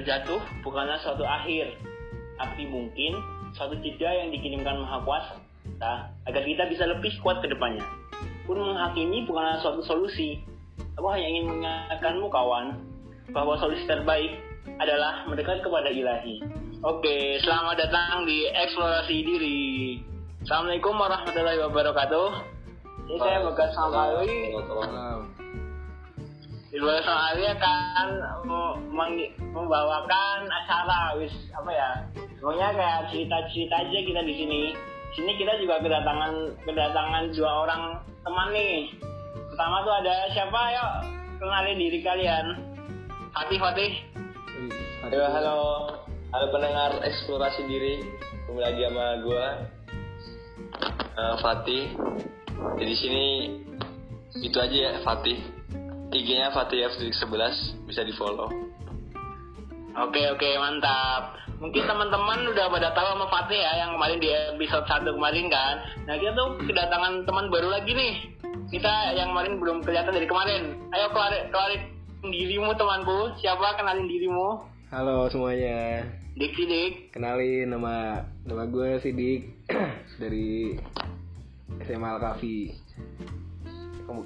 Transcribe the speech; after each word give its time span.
terjatuh 0.00 0.40
bukanlah 0.64 0.96
suatu 1.04 1.28
akhir, 1.28 1.76
tapi 2.40 2.64
mungkin 2.64 3.20
suatu 3.52 3.76
jeda 3.84 4.08
yang 4.24 4.32
dikirimkan 4.32 4.80
Maha 4.80 5.04
Kuasa 5.04 5.36
kita 5.60 5.92
agar 6.24 6.42
kita 6.48 6.62
bisa 6.72 6.84
lebih 6.88 7.12
kuat 7.20 7.44
ke 7.44 7.52
depannya. 7.52 7.84
Pun 8.48 8.56
menghakimi 8.56 9.28
bukanlah 9.28 9.60
suatu 9.60 9.84
solusi. 9.84 10.40
Aku 10.96 11.06
hanya 11.12 11.28
ingin 11.28 11.44
mengingatkanmu 11.52 12.32
kawan, 12.32 12.80
bahwa 13.30 13.54
solusi 13.60 13.84
terbaik 13.84 14.40
adalah 14.80 15.28
mendekat 15.28 15.60
kepada 15.60 15.92
ilahi. 15.92 16.40
Oke, 16.80 17.36
selamat 17.44 17.76
datang 17.76 18.24
di 18.24 18.48
eksplorasi 18.48 19.16
diri. 19.20 20.00
Assalamualaikum 20.40 20.96
warahmatullahi 20.96 21.60
wabarakatuh. 21.68 22.28
Ini 23.10 23.16
saya 23.20 23.38
Bagas 23.44 23.70
Samali. 23.76 24.56
Di 26.70 26.78
luar 26.78 27.02
akan 27.02 28.08
mem- 28.94 29.34
membawakan 29.50 30.46
acara 30.46 31.18
wis 31.18 31.34
apa 31.50 31.66
ya? 31.66 31.90
Pokoknya 32.38 32.70
kayak 32.70 33.10
cerita-cerita 33.10 33.74
aja 33.74 33.98
kita 33.98 34.22
di 34.22 34.34
sini. 34.38 34.62
Sini 35.18 35.34
kita 35.34 35.58
juga 35.58 35.82
kedatangan 35.82 36.62
kedatangan 36.62 37.34
dua 37.34 37.66
orang 37.66 37.82
teman 38.22 38.54
nih. 38.54 38.86
Pertama 39.50 39.82
tuh 39.82 39.98
ada 39.98 40.14
siapa? 40.30 40.60
Yuk 40.70 40.92
kenalin 41.42 41.74
diri 41.74 41.98
kalian. 42.06 42.46
Fatih 43.34 43.58
Fatih. 43.58 43.90
Halo, 45.02 45.26
halo, 45.26 45.58
halo 46.30 46.46
pendengar 46.54 47.02
eksplorasi 47.02 47.66
diri, 47.66 47.98
kembali 48.46 48.62
lagi 48.62 48.80
sama 48.86 49.06
gue, 49.26 49.44
uh, 51.18 51.34
Fatih. 51.42 51.84
Jadi 52.78 52.94
sini 52.94 53.26
itu 54.38 54.54
aja 54.54 54.76
ya 54.78 54.92
Fatih. 55.02 55.49
IG-nya 56.10 56.50
Fatih 56.50 56.90
F11 56.90 57.86
bisa 57.86 58.02
di 58.02 58.10
follow. 58.18 58.50
Oke 59.94 60.22
oke 60.34 60.48
mantap. 60.58 61.38
Mungkin 61.62 61.86
teman-teman 61.86 62.50
udah 62.50 62.66
pada 62.66 62.90
tahu 62.90 63.14
sama 63.14 63.26
Fatih 63.30 63.58
ya 63.62 63.86
yang 63.86 63.94
kemarin 63.94 64.18
di 64.18 64.28
episode 64.58 64.86
1 64.90 65.06
kemarin 65.06 65.46
kan. 65.46 65.74
Nah 66.10 66.14
kita 66.18 66.34
tuh 66.34 66.48
kedatangan 66.66 67.22
teman 67.30 67.46
baru 67.54 67.70
lagi 67.70 67.94
nih. 67.94 68.14
Kita 68.74 69.14
yang 69.14 69.30
kemarin 69.34 69.62
belum 69.62 69.78
kelihatan 69.86 70.10
dari 70.10 70.26
kemarin. 70.26 70.62
Ayo 70.90 71.14
keluarin, 71.14 71.42
keluarin 71.54 71.82
dirimu 72.26 72.70
temanku. 72.74 73.18
Siapa 73.38 73.78
kenalin 73.78 74.10
dirimu? 74.10 74.66
Halo 74.90 75.30
semuanya. 75.30 76.10
Dik 76.34 76.58
Sidik. 76.58 76.92
Kenalin 77.14 77.70
nama 77.70 78.26
nama 78.42 78.66
gue 78.66 78.98
Sidik 78.98 79.46
dari 80.22 80.74
SMA 81.86 82.08
Al 82.08 82.18
Kafi. 82.18 82.79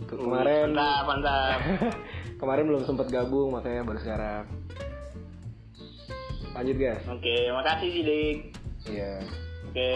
Ke- 0.09 0.17
kemarin 0.19 0.73
Mantap 0.73 1.03
mantap. 1.05 1.59
kemarin 2.41 2.65
belum 2.69 2.83
sempat 2.89 3.07
gabung 3.13 3.53
makanya 3.53 3.85
baru 3.85 4.01
sekarang. 4.01 4.45
Lanjut 6.55 6.77
guys. 6.79 7.05
Oke 7.11 7.37
makasih 7.51 7.89
Sidik. 7.91 8.37
Iya. 8.89 9.21
Oke. 9.69 9.91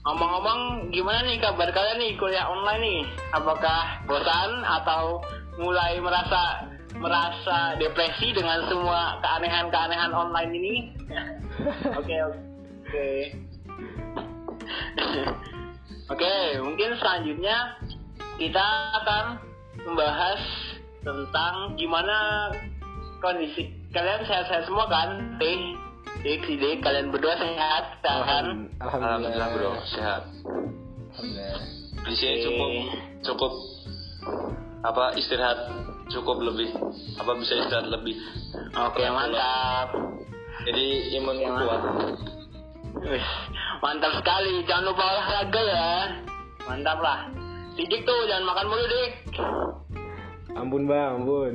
Ngomong-ngomong, 0.00 0.88
gimana 0.96 1.28
nih 1.28 1.36
kabar 1.44 1.68
kalian 1.76 2.00
nih 2.00 2.16
kuliah 2.16 2.48
online 2.48 2.80
nih? 2.80 3.00
Apakah 3.36 4.00
bosan 4.08 4.64
atau 4.64 5.20
mulai 5.60 6.00
merasa 6.00 6.64
merasa 6.96 7.76
depresi 7.76 8.32
dengan 8.32 8.64
semua 8.64 9.20
keanehan-keanehan 9.20 10.12
online 10.16 10.52
ini? 10.56 10.74
Oke, 12.00 12.16
oke. 12.24 13.10
Oke, 16.10 16.34
mungkin 16.64 16.90
selanjutnya 16.98 17.56
kita 18.40 18.66
akan 19.04 19.36
membahas 19.84 20.40
tentang 21.04 21.76
gimana 21.76 22.48
kondisi 23.20 23.68
kalian 23.92 24.24
sehat-sehat 24.24 24.64
semua 24.64 24.88
kan? 24.88 25.36
Dik, 25.36 25.76
Dik, 26.24 26.40
si 26.48 26.56
kalian 26.80 27.12
berdua 27.12 27.36
sehat 27.36 28.00
kan? 28.00 28.72
Alhamdulillah 28.80 29.48
bro, 29.52 29.76
sehat. 29.92 30.24
Alhamdulillah. 31.12 31.60
Di 32.00 32.14
sini 32.16 32.36
cukup 32.48 32.70
cukup 33.28 33.52
apa 34.80 35.12
istirahat 35.20 35.68
cukup 36.08 36.40
lebih 36.40 36.72
apa 37.20 37.32
bisa 37.36 37.60
istirahat 37.60 37.92
lebih. 37.92 38.16
Oke, 38.72 39.04
mantap. 39.04 39.92
Jadi 40.64 41.12
imun 41.20 41.36
Oke, 41.44 41.44
kuat. 41.44 41.82
Mantap 43.84 44.12
sekali. 44.16 44.64
Jangan 44.64 44.84
lupa 44.88 45.04
olahraga 45.12 45.62
ya. 45.68 45.92
Mantap 46.64 46.98
lah. 47.04 47.20
Sidik 47.78 48.02
tuh, 48.02 48.20
jangan 48.26 48.50
makan 48.50 48.66
mulu, 48.66 48.84
Dik. 48.90 49.12
Ampun 50.58 50.82
bang, 50.90 51.22
ampun. 51.22 51.54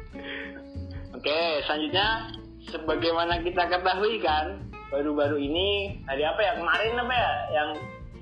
Oke, 1.16 1.40
selanjutnya 1.66 2.32
sebagaimana 2.70 3.42
kita 3.42 3.66
ketahui 3.66 4.22
kan, 4.22 4.62
baru-baru 4.88 5.36
ini 5.42 5.98
hari 6.06 6.22
apa 6.24 6.40
ya 6.40 6.52
kemarin 6.56 6.96
apa 6.96 7.14
ya 7.14 7.32
yang 7.54 7.70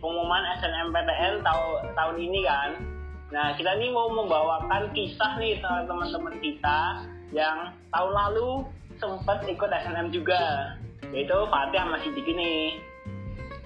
pengumuman 0.00 0.42
SNMPTN 0.58 1.44
tahun 1.44 1.80
tahun 1.94 2.16
ini 2.16 2.40
kan. 2.42 2.70
Nah, 3.28 3.52
kita 3.60 3.76
ini 3.76 3.92
mau 3.92 4.08
membawakan 4.08 4.88
kisah 4.96 5.36
nih 5.36 5.60
teman-teman 5.60 6.40
kita 6.40 7.04
yang 7.36 7.76
tahun 7.92 8.12
lalu 8.16 8.64
sempat 8.96 9.44
ikut 9.44 9.68
SNM 9.68 10.08
juga, 10.10 10.74
yaitu 11.12 11.36
Fatih 11.52 11.80
sama 11.84 12.00
Sidik 12.00 12.24
ini. 12.24 12.80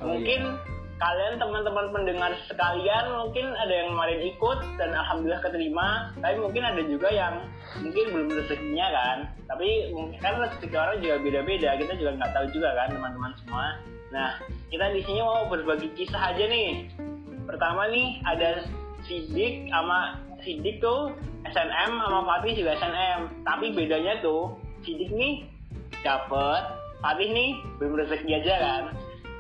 Oh, 0.03 0.19
Mungkin 0.19 0.72
kalian 1.03 1.35
teman-teman 1.43 1.91
pendengar 1.91 2.31
sekalian 2.47 3.05
mungkin 3.11 3.51
ada 3.59 3.75
yang 3.75 3.89
kemarin 3.91 4.21
ikut 4.23 4.59
dan 4.79 4.95
alhamdulillah 4.95 5.43
keterima. 5.43 5.89
Tapi 6.23 6.37
mungkin 6.39 6.63
ada 6.63 6.83
juga 6.87 7.09
yang 7.11 7.35
mungkin 7.83 8.05
belum 8.15 8.29
rezekinya 8.31 8.87
kan. 8.95 9.19
Tapi 9.51 9.91
mungkin 9.91 10.19
kan 10.23 10.39
rezeki 10.39 10.77
orang 10.79 11.03
juga 11.03 11.17
beda-beda. 11.19 11.75
Kita 11.75 11.93
juga 11.99 12.11
nggak 12.23 12.33
tahu 12.39 12.47
juga 12.55 12.71
kan 12.79 12.89
teman-teman 12.95 13.33
semua. 13.43 13.67
Nah 14.15 14.31
kita 14.71 14.87
di 14.95 15.03
sini 15.03 15.21
mau 15.27 15.51
berbagi 15.51 15.91
kisah 15.99 16.23
aja 16.31 16.45
nih. 16.47 16.87
Pertama 17.51 17.91
nih 17.91 18.23
ada 18.23 18.63
Sidik 19.03 19.67
sama 19.75 20.23
Sidik 20.47 20.79
tuh 20.79 21.11
SNM 21.43 21.91
sama 21.99 22.23
Fatih 22.23 22.55
juga 22.55 22.79
SNM 22.79 23.43
tapi 23.43 23.75
bedanya 23.75 24.23
tuh 24.23 24.55
Sidik 24.87 25.11
nih 25.11 25.51
dapet 26.07 26.63
Fatih 27.03 27.27
nih 27.35 27.59
belum 27.83 27.99
rezeki 27.99 28.31
aja 28.39 28.55
kan. 28.63 28.83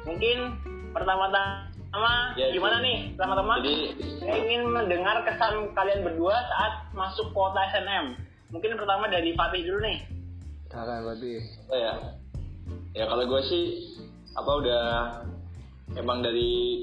Mungkin 0.02 0.58
pertama-tama 0.92 2.12
Ya, 2.34 2.48
gimana 2.48 2.78
jadi- 2.78 2.84
nih 2.84 2.96
pertama-tama 3.12 3.52
Jadi 3.58 3.74
saya 4.16 4.36
ingin 4.38 4.62
mendengar 4.66 5.16
kesan 5.22 5.54
kalian 5.72 6.00
berdua 6.02 6.36
saat 6.46 6.72
masuk 6.92 7.32
kuota 7.32 7.60
SNM 7.68 8.16
mungkin 8.48 8.76
pertama 8.76 9.08
dari 9.08 9.32
Fatih 9.32 9.64
dulu 9.64 9.80
nih. 9.80 9.98
Kakak 10.68 11.04
berarti. 11.04 11.32
apa 11.62 11.74
ya? 11.74 11.94
Ya 12.92 13.04
kalau 13.06 13.24
gue 13.26 13.40
sih 13.42 13.64
apa 14.32 14.50
udah 14.56 14.84
emang 15.94 16.20
dari 16.20 16.80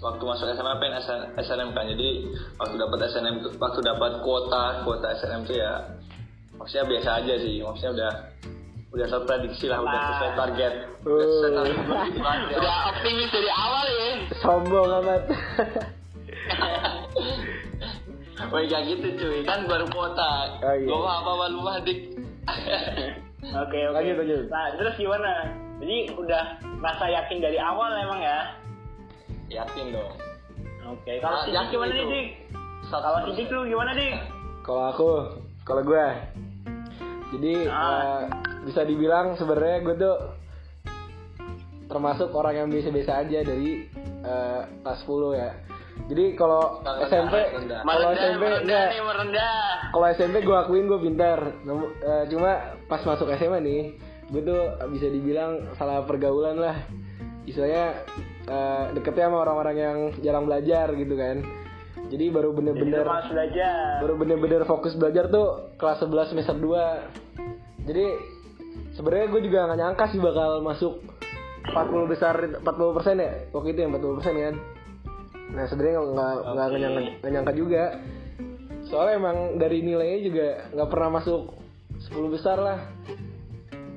waktu 0.00 0.20
masuk 0.20 0.48
SMA 0.50 0.76
pengen 0.76 0.96
SN 0.98 1.20
SNM 1.38 1.70
kan. 1.72 1.84
Jadi 1.86 2.28
waktu 2.56 2.76
dapat 2.76 2.98
SNM 3.06 3.36
waktu 3.56 3.80
dapat 3.80 4.12
kuota 4.20 4.84
kuota 4.84 5.12
SNM 5.14 5.44
tuh 5.44 5.56
ya 5.56 5.72
maksudnya 6.56 6.84
biasa 6.86 7.10
aja 7.20 7.34
sih. 7.36 7.60
Maksudnya 7.60 7.92
udah 7.94 8.12
udah 8.90 9.06
terprediksi 9.06 9.66
lah 9.66 9.78
udah 9.78 9.92
Nah. 9.92 10.06
sesuai 10.10 10.32
target. 10.34 10.72
Udah 11.00 11.22
sesuai 11.22 11.52
target 12.18 12.56
udah 12.56 12.76
optimis 12.90 13.30
dari 13.30 13.50
awal 13.50 13.86
ya. 13.86 14.08
Sombong 14.36 14.90
amat. 14.98 15.22
Woi 18.50 18.64
gak 18.66 18.82
gitu 18.84 19.08
cuy. 19.14 19.38
Kan 19.44 19.68
baru 19.68 19.86
kuota 19.86 20.58
Oh, 20.58 20.72
iya. 20.72 20.86
gue 20.86 20.98
mah 20.98 21.14
apa 21.20 21.30
apa 21.30 21.44
lu 21.46 21.60
mah 21.60 21.76
dik. 21.80 22.00
Oke 23.40 23.78
oke. 23.84 23.94
Lanjut, 23.94 24.16
lanjut. 24.18 24.44
nah 24.48 24.66
terus 24.74 24.94
gimana? 24.96 25.32
Jadi 25.78 25.96
udah 26.12 26.44
rasa 26.80 27.06
yakin 27.06 27.38
dari 27.38 27.56
awal 27.56 27.88
emang 27.94 28.20
ya? 28.20 28.38
Yakin 29.50 29.92
dong. 29.92 30.12
Oke 30.88 31.20
kalau 31.20 31.36
Ah, 31.36 31.44
Sidik 31.44 31.68
gimana 31.70 31.92
nih. 31.92 32.04
Dik? 32.04 32.26
Kalau 32.90 33.18
Sidik 33.28 33.48
lu 33.48 33.60
gimana 33.66 33.90
Dik? 33.92 34.14
Kalau 34.60 34.82
aku, 34.88 35.08
kalau 35.62 35.82
gue, 35.82 36.06
jadi 37.30 37.54
Ah. 37.64 38.20
eh, 38.20 38.22
bisa 38.64 38.84
dibilang 38.84 39.36
sebenarnya 39.40 39.76
gue 39.84 39.94
tuh 39.96 40.16
termasuk 41.90 42.30
orang 42.30 42.54
yang 42.64 42.68
biasa-biasa 42.70 43.26
aja 43.26 43.38
dari 43.42 43.90
eh, 44.22 44.60
kelas 44.86 45.00
10 45.04 45.40
ya. 45.40 45.50
Jadi 46.06 46.24
kalau 46.38 46.80
SMP, 47.06 47.34
kalau 47.82 48.10
SMP 48.14 48.44
enggak. 48.46 48.88
Kalau 49.90 50.06
SMP 50.14 50.36
gue 50.46 50.56
akuin 50.56 50.86
gue 50.86 51.00
pintar. 51.02 51.38
Eh, 52.00 52.24
cuma 52.30 52.78
pas 52.86 53.02
masuk 53.02 53.26
SMA 53.34 53.58
nih, 53.60 53.82
gue 54.30 54.42
tuh 54.42 54.60
bisa 54.94 55.06
dibilang 55.10 55.74
salah 55.74 56.06
pergaulan 56.06 56.56
lah. 56.56 56.76
Istilahnya 57.44 58.06
eh, 58.46 58.84
deketnya 58.94 59.28
sama 59.28 59.42
orang-orang 59.42 59.76
yang 59.76 59.98
jarang 60.22 60.46
belajar 60.46 60.94
gitu 60.94 61.14
kan. 61.18 61.42
Jadi 62.10 62.26
baru 62.26 62.50
bener-bener 62.50 63.06
belajar 63.06 64.02
baru 64.02 64.14
bener-bener 64.18 64.66
fokus 64.66 64.98
belajar 64.98 65.30
tuh 65.30 65.70
kelas 65.78 66.02
11 66.02 66.34
semester 66.34 66.58
2 66.58 67.86
jadi 67.86 68.06
sebenarnya 68.92 69.26
gue 69.28 69.40
juga 69.44 69.58
nggak 69.66 69.78
nyangka 69.78 70.04
sih 70.10 70.18
bakal 70.18 70.60
masuk 70.60 71.00
40 71.62 72.12
besar 72.12 72.34
40 72.58 72.96
persen 72.96 73.16
ya 73.16 73.30
waktu 73.50 73.68
itu 73.70 73.80
yang 73.80 73.92
40 73.94 74.18
persen 74.18 74.34
kan 74.34 74.54
nah 75.50 75.64
sebenarnya 75.66 75.94
nggak 75.98 76.34
nggak 76.46 76.66
Oke. 76.66 76.78
nyangka, 76.78 77.26
nyangka 77.28 77.52
juga 77.54 77.82
soalnya 78.86 79.14
emang 79.16 79.36
dari 79.56 79.78
nilainya 79.80 80.18
juga 80.22 80.46
nggak 80.72 80.88
pernah 80.88 81.08
masuk 81.16 81.40
10 82.00 82.34
besar 82.34 82.56
lah 82.56 82.78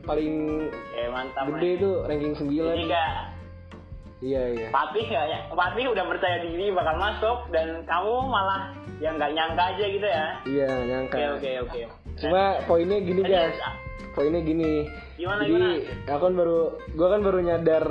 paling 0.04 0.68
Oke, 0.68 1.04
mantap. 1.10 1.46
gede 1.56 1.70
Mas. 1.70 1.78
itu 1.78 1.90
ranking 2.04 2.34
9 2.36 2.52
Jadi 2.52 2.84
gak 2.86 3.12
iya 4.20 4.42
iya 4.52 4.68
Fatih 4.70 5.06
gak 5.06 5.26
ya? 5.26 5.40
Fatih 5.52 5.86
udah 5.88 6.06
percaya 6.06 6.38
diri 6.42 6.72
bakal 6.72 6.96
masuk 6.96 7.38
dan 7.50 7.84
kamu 7.84 8.14
malah 8.26 8.72
yang 9.00 9.16
nggak 9.16 9.32
nyangka 9.32 9.64
aja 9.74 9.86
gitu 9.86 10.08
ya. 10.08 10.26
iya 10.46 10.68
nyangka 10.86 11.16
Oke 11.16 11.28
oke 11.40 11.52
oke. 11.64 11.82
cuma 12.20 12.44
poinnya 12.66 12.98
gini 13.00 13.22
guys 13.22 13.58
poinnya 14.14 14.42
gini 14.42 14.86
Gimana, 15.18 15.42
jadi 15.42 15.50
gimana? 15.50 15.70
aku 16.08 16.22
kan 16.24 16.34
baru 16.36 16.60
gua 16.94 17.08
kan 17.10 17.22
baru 17.22 17.40
nyadar 17.42 17.86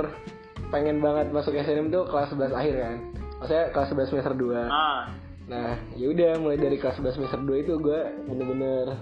pengen 0.69 0.97
banget 0.99 1.29
masuk 1.29 1.53
SNM 1.53 1.89
tuh 1.89 2.07
kelas 2.07 2.31
11 2.31 2.49
akhir 2.51 2.75
kan 2.75 2.95
maksudnya 3.37 3.65
kelas 3.69 3.87
11 3.91 4.09
semester 4.09 4.33
2 4.33 4.57
Ah, 4.65 5.01
Nah, 5.43 5.75
ya 5.99 6.07
udah 6.07 6.39
mulai 6.39 6.55
dari 6.55 6.79
kelas 6.79 6.97
11 6.97 7.19
semester 7.19 7.35
2 7.37 7.63
itu 7.67 7.75
gue 7.75 7.99
bener-bener 8.23 8.95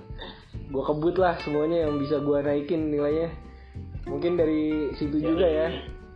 gue 0.74 0.84
kebut 0.84 1.16
lah 1.16 1.38
semuanya 1.38 1.86
yang 1.86 2.02
bisa 2.02 2.18
gue 2.18 2.34
naikin 2.42 2.90
nilainya. 2.90 3.30
Mungkin 4.10 4.42
dari 4.42 4.90
situ 4.98 5.22
juga 5.22 5.46
ya, 5.46 5.70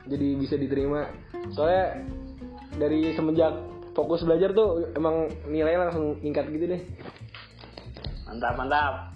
jadi 0.09 0.27
bisa 0.33 0.57
diterima. 0.57 1.05
Soalnya 1.53 2.01
dari 2.73 3.13
semenjak 3.13 3.53
fokus 3.93 4.25
belajar 4.25 4.49
tuh 4.51 4.89
emang 4.97 5.29
nilainya 5.45 5.87
langsung 5.87 6.17
meningkat 6.17 6.49
gitu 6.49 6.73
deh. 6.73 6.81
mantap 8.25 8.53
mantap. 8.57 9.14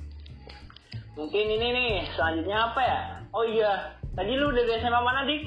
Mungkin 1.18 1.46
ini 1.46 1.68
nih 1.74 1.90
selanjutnya 2.14 2.58
apa 2.72 2.82
ya? 2.82 3.00
Oh 3.30 3.46
iya, 3.46 3.98
tadi 4.14 4.34
lu 4.34 4.50
dari 4.50 4.72
SMA 4.80 5.02
mana 5.02 5.26
dik? 5.26 5.42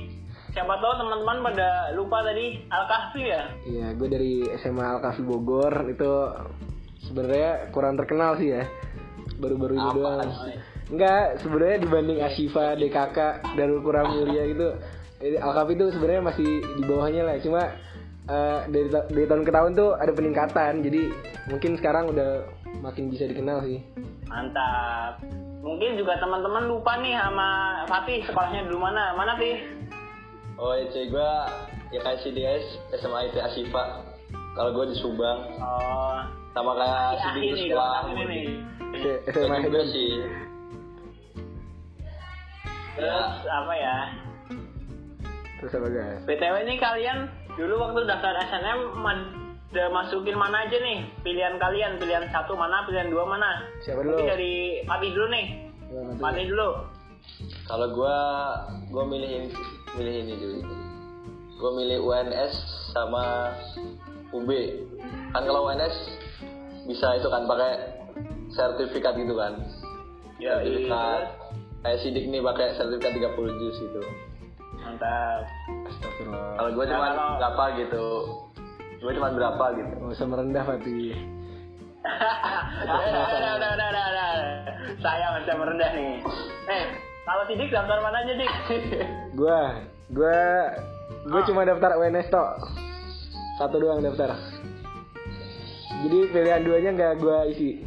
Siapa 0.53 0.75
tahu 0.85 0.93
teman-teman 1.01 1.41
pada 1.41 1.69
lupa 1.97 2.21
tadi 2.21 2.61
Al 2.69 2.85
Kahfi 2.85 3.23
ya? 3.25 3.43
Iya, 3.65 3.87
gue 3.97 4.09
dari 4.09 4.33
SMA 4.61 4.85
Al 4.85 5.01
Kafi 5.01 5.25
Bogor 5.25 5.73
itu 5.89 6.13
sebenarnya 7.09 7.73
kurang 7.73 7.97
terkenal 7.97 8.37
sih 8.37 8.53
ya. 8.53 8.69
Baru-baru 9.41 9.75
ini 9.75 9.89
doang. 9.97 10.29
Enggak, 10.93 11.41
sebenarnya 11.41 11.79
dibanding 11.81 12.19
Ashifa, 12.21 12.77
DKK, 12.77 13.19
Darul 13.57 13.81
Quran 13.81 14.13
Mulia 14.13 14.45
gitu, 14.45 14.77
eh, 15.25 15.41
Al 15.41 15.57
Kafi 15.57 15.73
itu 15.73 15.89
sebenarnya 15.89 16.21
masih 16.21 16.51
di 16.77 16.83
bawahnya 16.85 17.23
lah. 17.25 17.37
Cuma 17.41 17.63
eh, 18.23 18.61
dari 18.69 18.89
ta- 18.93 19.09
dari 19.09 19.25
tahun 19.25 19.43
ke 19.43 19.53
tahun 19.57 19.71
tuh 19.73 19.91
ada 19.97 20.13
peningkatan. 20.13 20.73
Jadi 20.85 21.03
mungkin 21.49 21.81
sekarang 21.81 22.13
udah 22.13 22.45
makin 22.85 23.09
bisa 23.09 23.25
dikenal 23.25 23.65
sih. 23.65 23.81
Mantap. 24.29 25.17
Mungkin 25.63 25.95
juga 25.95 26.19
teman-teman 26.19 26.67
lupa 26.67 26.99
nih 26.99 27.15
sama 27.15 27.49
Fatih 27.87 28.19
sekolahnya 28.27 28.67
dulu 28.67 28.83
mana? 28.83 29.15
Mana 29.15 29.39
sih? 29.39 29.63
Oh 30.59 30.75
EC 30.75 31.09
gue 31.09 31.31
ya 31.91 32.01
kayak 32.03 32.19
CDS 32.21 32.65
SMA 32.93 33.31
IT 33.31 33.37
Asifa. 33.39 34.03
Kalau 34.53 34.71
gue 34.75 34.91
di 34.91 34.97
Subang 34.99 35.49
Oh, 35.57 36.19
sama 36.53 36.77
kayak 36.77 36.99
akhir 37.17 37.31
Sidik 37.33 37.43
nih, 37.49 37.63
sekolah. 37.71 38.01
ini. 38.13 38.43
SMA 39.25 39.57
itu 39.65 39.81
sih. 39.89 40.11
Terus 42.93 43.31
apa 43.47 43.75
ya? 43.75 43.97
terus 45.57 45.79
apa 45.79 45.89
guys? 45.89 46.21
BTW 46.27 46.55
nih 46.67 46.77
kalian 46.77 47.19
dulu 47.55 47.79
waktu 47.79 48.03
daftar 48.05 48.35
SNM 48.51 48.99
udah 49.73 49.89
masukin 49.89 50.37
mana 50.37 50.69
aja 50.69 50.77
nih 50.77 51.01
pilihan 51.21 51.57
kalian 51.57 51.97
pilihan 51.97 52.29
satu 52.29 52.53
mana 52.53 52.85
pilihan 52.85 53.09
dua 53.09 53.25
mana 53.25 53.65
Siapa 53.81 54.05
dulu? 54.05 54.15
mungkin 54.15 54.29
dari 54.29 54.55
Fatih 54.85 55.11
dulu 55.11 55.27
nih? 55.29 55.47
Fatih 56.17 56.45
dulu 56.47 56.69
Kalau 57.65 57.89
gue 57.89 58.17
gue 58.91 59.05
milihin 59.07 59.45
milih 59.95 60.15
ini 60.21 60.35
dulu. 60.35 60.59
Gue 61.55 61.71
milih 61.75 62.03
UNS 62.03 62.53
sama 62.91 63.55
UB. 64.31 64.51
Kan 65.31 65.43
kalau 65.43 65.71
UNS 65.71 65.95
bisa 66.85 67.15
itu 67.15 67.29
kan 67.29 67.47
pakai 67.47 67.73
sertifikat 68.51 69.15
gitu 69.15 69.33
kan. 69.33 69.55
Ya, 70.37 70.59
sertifikat 70.59 71.23
kayak 71.81 71.99
sidik 72.03 72.27
nih 72.27 72.43
pakai 72.43 72.75
sertifikat 72.75 73.13
30 73.33 73.57
juz 73.57 73.77
gitu. 73.81 74.03
mantap. 74.75 75.47
Kalau 76.53 76.71
gue 76.73 76.85
Nah, 76.85 76.91
cuma 76.91 77.07
kalau- 77.09 77.37
berapa 77.39 77.65
gitu. 77.79 78.07
Gue 79.03 79.13
cuma 79.13 79.29
berapa 79.29 79.65
gitu. 79.75 79.93
Gak 79.99 80.13
usah 80.13 80.27
merendah 80.27 80.63
Fatih. 80.65 81.13
udah, 82.83 82.99
udah, 82.99 83.23
udah, 83.23 83.53
udah, 83.55 83.89
udah, 83.89 84.07
udah, 84.09 84.31
saya 84.99 85.27
macam 85.33 85.55
merendah 85.57 85.91
nih 85.93 86.19
eh 86.65 86.85
kalau 87.23 87.47
sidik 87.47 87.71
daftar 87.71 87.99
mana 87.99 88.19
aja 88.19 88.35
dik 88.35 88.53
Gua, 89.39 89.61
gua, 90.11 90.43
gua 91.25 91.39
Ah. 91.39 91.47
cuma 91.47 91.63
daftar 91.63 91.95
UNS 91.97 92.27
tok. 92.27 92.51
Satu 93.55 93.79
doang 93.79 94.03
daftar. 94.03 94.35
Jadi 96.03 96.19
pilihan 96.29 96.63
duanya 96.63 96.91
nggak 96.93 97.15
gua 97.19 97.47
isi. 97.47 97.87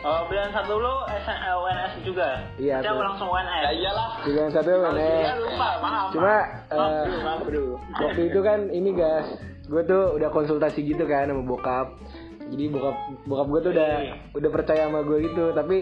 oh 0.00 0.24
pilihan 0.26 0.48
satu 0.48 0.78
lu 0.78 0.94
SN, 1.18 1.36
eh, 1.36 1.52
UNS 1.52 1.92
juga 2.00 2.28
Iya, 2.56 2.80
Saya 2.80 2.94
langsung 2.94 3.28
UNS 3.28 3.60
Ya 3.60 3.70
iyalah. 3.74 4.08
Pilihan 4.22 4.48
satu 4.48 4.68
Iya 4.70 4.78
UNS. 4.80 5.38
lupa 5.42 5.68
maaf 5.76 6.06
Cuma 6.08 6.22
maaf, 6.24 6.70
maaf 6.70 6.86
eh, 6.88 7.02
bro, 7.04 7.18
maaf 7.20 7.40
bro 7.42 7.64
waktu 8.00 8.20
itu 8.24 8.40
kan 8.40 8.58
ini 8.70 8.90
guys, 8.92 9.26
gue 9.70 9.82
tuh 9.86 10.18
udah 10.18 10.28
konsultasi 10.34 10.82
gitu 10.82 11.06
kan 11.06 11.30
sama 11.30 11.46
bokap. 11.46 11.94
Jadi 12.50 12.64
bokap 12.66 12.96
bokap 13.30 13.46
gue 13.46 13.60
tuh 13.62 13.70
udah 13.78 13.90
Iya. 14.02 14.14
udah 14.34 14.50
percaya 14.50 14.82
sama 14.90 15.06
gue 15.06 15.18
gitu. 15.30 15.54
Tapi 15.54 15.76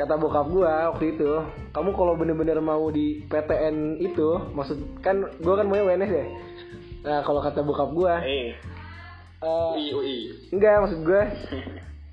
kata 0.00 0.14
bokap 0.16 0.46
gue 0.48 0.64
waktu 0.64 1.04
itu, 1.12 1.30
kamu 1.76 1.90
kalau 1.92 2.16
bener-bener 2.16 2.56
mau 2.64 2.88
di 2.88 3.20
PTN 3.28 4.00
itu, 4.00 4.40
maksud 4.56 5.04
kan 5.04 5.20
gue 5.20 5.54
kan 5.54 5.66
mau 5.68 5.76
UNS 5.76 6.08
ya. 6.08 6.26
Nah 7.04 7.20
kalau 7.20 7.44
kata 7.44 7.60
bokap 7.60 7.92
gue, 7.92 8.14
eh 8.24 8.48
eh, 9.44 9.70
UI 9.76 9.86
UI. 9.94 10.18
Enggak 10.50 10.82
maksud 10.82 11.00
gue 11.06 11.22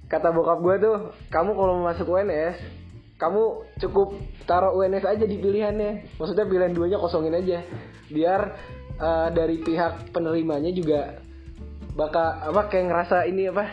Kata 0.06 0.30
bokap 0.30 0.62
gue 0.62 0.76
tuh 0.78 0.98
Kamu 1.34 1.58
kalau 1.58 1.82
mau 1.82 1.90
masuk 1.90 2.14
UNS 2.14 2.62
Kamu 3.18 3.42
cukup 3.82 4.14
taruh 4.46 4.78
UNS 4.78 5.02
aja 5.02 5.26
di 5.26 5.42
pilihannya 5.42 6.22
Maksudnya 6.22 6.46
pilihan 6.46 6.78
duanya 6.78 7.02
kosongin 7.02 7.34
aja 7.34 7.66
Biar 8.14 8.54
eh, 8.98 9.28
dari 9.30 9.58
pihak 9.58 10.10
penerimanya 10.10 10.70
juga 10.70 11.20
Bakal 11.92 12.28
apa 12.46 12.62
kayak 12.68 12.86
ngerasa 12.86 13.18
ini 13.24 13.48
apa 13.48 13.66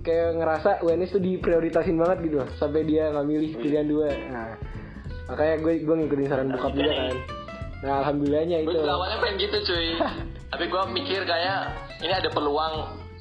Kayak 0.00 0.28
ngerasa 0.34 0.70
UNS 0.80 1.10
tuh 1.10 1.20
diprioritasin 1.20 1.96
banget 1.96 2.18
gitu 2.22 2.40
Sampai 2.54 2.84
dia 2.84 3.08
nggak 3.08 3.26
milih 3.26 3.50
pilihan 3.56 3.84
dua. 3.84 4.08
Nah 4.28 4.56
makanya 5.24 5.56
gue 5.58 5.72
gue 5.78 5.94
ngikutin 5.94 6.26
saran 6.26 6.48
bokap 6.50 6.72
juga 6.72 6.90
kan. 6.90 7.16
Nah 7.80 7.92
alhamdulillahnya 8.02 8.56
Gue 8.60 8.72
itu. 8.72 8.80
juga 8.80 8.92
awalnya 8.92 9.18
pengen 9.20 9.36
gitu 9.38 9.56
cuy. 9.62 9.88
Tapi 10.52 10.64
gue 10.66 10.82
mikir 10.90 11.20
kayak 11.22 11.58
ini 12.00 12.10
ada 12.10 12.28
peluang 12.28 12.74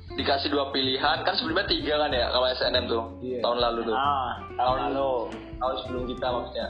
dikasih 0.09 0.49
dua 0.49 0.71
pilihan. 0.71 1.17
Kan 1.21 1.33
sebelumnya 1.35 1.67
tiga 1.67 1.93
kan 1.97 2.11
ya 2.11 2.25
kalau 2.27 2.47
SNM 2.49 2.85
tuh 2.87 3.03
Iya. 3.19 3.39
tahun 3.39 3.57
lalu 3.59 3.79
tuh. 3.83 3.95
Ah 3.95 4.31
tahun 4.55 4.77
lalu. 4.89 5.11
tahun 5.59 5.75
sebelum 5.83 6.03
kita 6.07 6.27
maksudnya. 6.27 6.67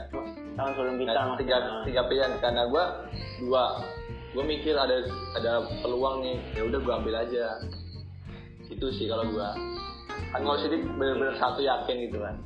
Tahun 0.52 0.70
sebelum 0.74 0.94
kita 0.98 1.10
Nah, 1.12 1.34
tiga 1.34 1.56
tiga 1.82 2.00
pilihan. 2.04 2.30
Karena 2.38 2.62
gue 2.66 2.84
dua 3.40 3.62
gue 4.30 4.44
mikir 4.46 4.74
ada 4.78 5.06
ada 5.34 5.66
peluang 5.82 6.22
nih. 6.22 6.38
Ya 6.54 6.62
udah 6.66 6.78
gue 6.78 6.92
ambil 6.94 7.14
aja. 7.18 7.58
Itu 8.70 8.86
sih 8.94 9.10
kalau 9.10 9.26
gue 9.26 9.48
kan 10.30 10.40
kalau 10.44 10.58
sidik 10.60 10.84
bener-bener 10.94 11.34
satu 11.40 11.60
yakin 11.64 11.96
gitu 12.10 12.18
kan. 12.22 12.36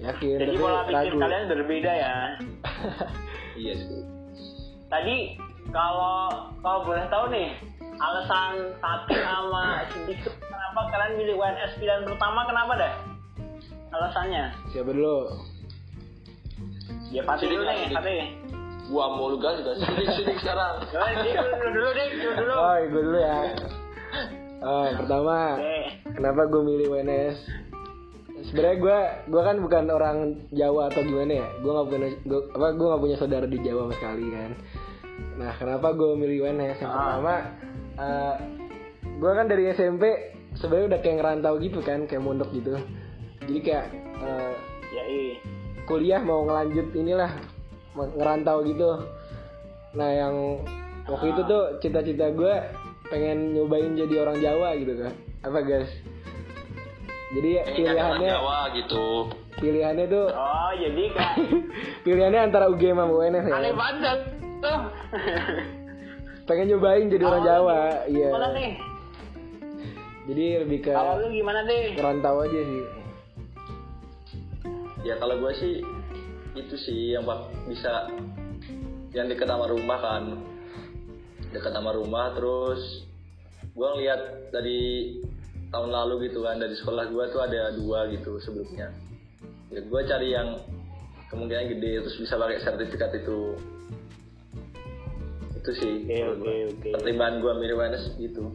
Yakin 0.00 0.36
jadi 0.40 0.52
tapi 0.54 0.62
pola 0.62 0.80
pikir 0.86 1.12
ragu. 1.12 1.18
kalian 1.20 1.44
berbeda 1.50 1.92
ya? 1.92 2.14
Iya 3.54 3.74
sih. 3.78 4.02
Tadi 4.90 5.38
kalau 5.70 6.50
kalau 6.58 6.82
boleh 6.82 7.06
tahu 7.06 7.30
nih 7.30 7.54
alasan 8.02 8.74
Fatih 8.82 9.22
sama 9.22 9.86
sedikit 9.94 10.34
kenapa 10.42 10.90
kalian 10.90 11.12
milih 11.22 11.34
UNS 11.38 11.78
pilihan 11.78 12.02
pertama 12.02 12.42
kenapa 12.50 12.72
dah 12.74 12.94
alasannya? 13.94 14.50
Siapa 14.74 14.90
dulu? 14.90 15.38
ya 17.14 17.22
Fatih 17.22 17.46
Sidik 17.46 17.58
dulu 17.62 17.70
nih. 17.70 17.94
Fatih 17.94 18.20
gua 18.84 19.16
mulu 19.16 19.36
gas 19.38 19.60
juga 19.60 19.72
sidik 19.76 20.08
sidik 20.12 20.36
sekarang 20.38 20.84
dulu 20.84 21.70
dulu 21.72 21.88
deh 21.90 22.06
dulu 22.12 22.32
dulu 22.36 22.52
Oh, 22.54 22.76
gue 22.84 23.02
dulu 23.02 23.18
ya. 23.18 23.38
Oh, 24.64 24.86
pertama, 24.96 25.36
kenapa 26.08 26.40
gue 26.48 26.62
milih 26.62 26.86
UNS? 26.88 27.36
Sebenarnya 28.44 28.76
gue, 28.80 28.98
gue 29.28 29.42
kan 29.42 29.56
bukan 29.60 29.84
orang 29.88 30.18
Jawa 30.52 30.88
atau 30.88 31.00
gimana 31.00 31.44
ya. 31.44 31.48
Gue 31.60 31.68
nggak 31.68 31.86
punya, 31.86 32.08
gua, 32.24 32.40
apa, 32.52 32.66
gue 32.72 32.86
nggak 32.88 33.02
punya 33.02 33.16
saudara 33.16 33.46
di 33.46 33.58
Jawa 33.60 33.80
sama 33.88 33.94
sekali 33.96 34.26
kan. 34.32 34.50
Nah, 35.36 35.52
kenapa 35.56 35.88
gue 35.92 36.10
milih 36.16 36.48
UNS? 36.48 36.78
Yang 36.80 36.88
Ah. 36.88 36.96
pertama, 36.96 37.34
eh, 37.98 38.34
gue 39.04 39.30
kan 39.32 39.46
dari 39.48 39.64
SMP 39.70 40.02
sebenarnya 40.54 40.86
udah 40.96 41.00
kayak 41.00 41.16
ngerantau 41.20 41.54
gitu 41.60 41.80
kan, 41.80 42.00
kayak 42.04 42.22
mondok 42.24 42.48
gitu. 42.52 42.72
Jadi 43.44 43.58
kayak 43.60 43.86
eh, 44.24 44.52
ya 44.94 45.02
iya 45.04 45.36
kuliah 45.84 46.20
mau 46.24 46.48
ngelanjut 46.48 46.96
inilah 46.96 47.28
mau 47.28 47.53
ngerantau 47.94 48.66
gitu. 48.66 49.06
Nah 49.94 50.10
yang 50.10 50.34
waktu 51.06 51.26
itu 51.30 51.40
tuh 51.46 51.62
cita-cita 51.78 52.34
gue 52.34 52.54
pengen 53.08 53.54
nyobain 53.54 53.94
jadi 53.94 54.14
orang 54.26 54.38
Jawa 54.42 54.68
gitu 54.74 54.92
kan. 54.98 55.12
Apa 55.46 55.58
guys? 55.62 55.90
Jadi 57.34 57.50
Pengen 57.58 57.66
orang 57.66 57.74
pilihannya 57.74 58.30
Jawa 58.30 58.58
gitu. 58.74 59.06
pilihannya 59.54 60.06
tuh 60.10 60.26
oh 60.34 60.72
jadi 60.74 61.02
kayak 61.14 61.34
pilihannya 62.04 62.40
antara 62.42 62.66
UGM 62.70 62.98
sama 62.98 63.12
UNS 63.14 63.46
ya. 63.46 63.54
Aneh 63.54 63.74
banget. 63.74 64.18
Tuh. 64.58 64.80
Pengen 66.44 66.66
nyobain 66.74 67.06
jadi 67.08 67.24
orang 67.24 67.42
Jawa 67.46 67.78
iya. 68.10 68.28
gimana 68.34 68.48
nih? 68.52 68.70
Jadi 70.24 70.44
lebih 70.64 70.78
ke 70.80 70.90
kalau 70.92 71.20
lu 71.20 71.28
gimana 71.36 71.60
deh 71.68 71.92
ngerantau 71.94 72.42
aja 72.48 72.60
sih. 72.64 72.84
Ya 75.04 75.14
kalau 75.20 75.36
gue 75.36 75.52
sih 75.60 75.74
itu 76.54 76.74
sih 76.78 77.14
yang 77.18 77.26
bak- 77.26 77.50
bisa 77.66 78.10
yang 79.14 79.26
dekat 79.30 79.46
sama 79.46 79.66
rumah 79.70 79.98
kan 79.98 80.24
dekat 81.54 81.70
sama 81.74 81.90
rumah 81.94 82.34
terus 82.34 83.06
gue 83.74 83.88
ngeliat 83.98 84.50
dari 84.54 85.14
tahun 85.70 85.90
lalu 85.90 86.30
gitu 86.30 86.46
kan 86.46 86.58
dari 86.58 86.74
sekolah 86.78 87.10
gue 87.10 87.24
tuh 87.34 87.42
ada 87.42 87.74
dua 87.74 88.06
gitu 88.10 88.38
sebelumnya 88.42 88.94
ya 89.70 89.80
gue 89.82 90.00
cari 90.06 90.28
yang 90.30 90.58
kemungkinan 91.30 91.74
gede 91.74 92.06
terus 92.06 92.16
bisa 92.18 92.38
pakai 92.38 92.62
sertifikat 92.62 93.10
itu 93.18 93.58
itu 95.58 95.70
sih 95.80 95.94
oke, 96.06 96.38
gua. 96.38 96.54
oke. 96.70 96.88
pertimbangan 96.94 97.34
gue 97.42 97.52
mirip 97.58 97.78
Enes 97.82 98.04
gitu 98.18 98.54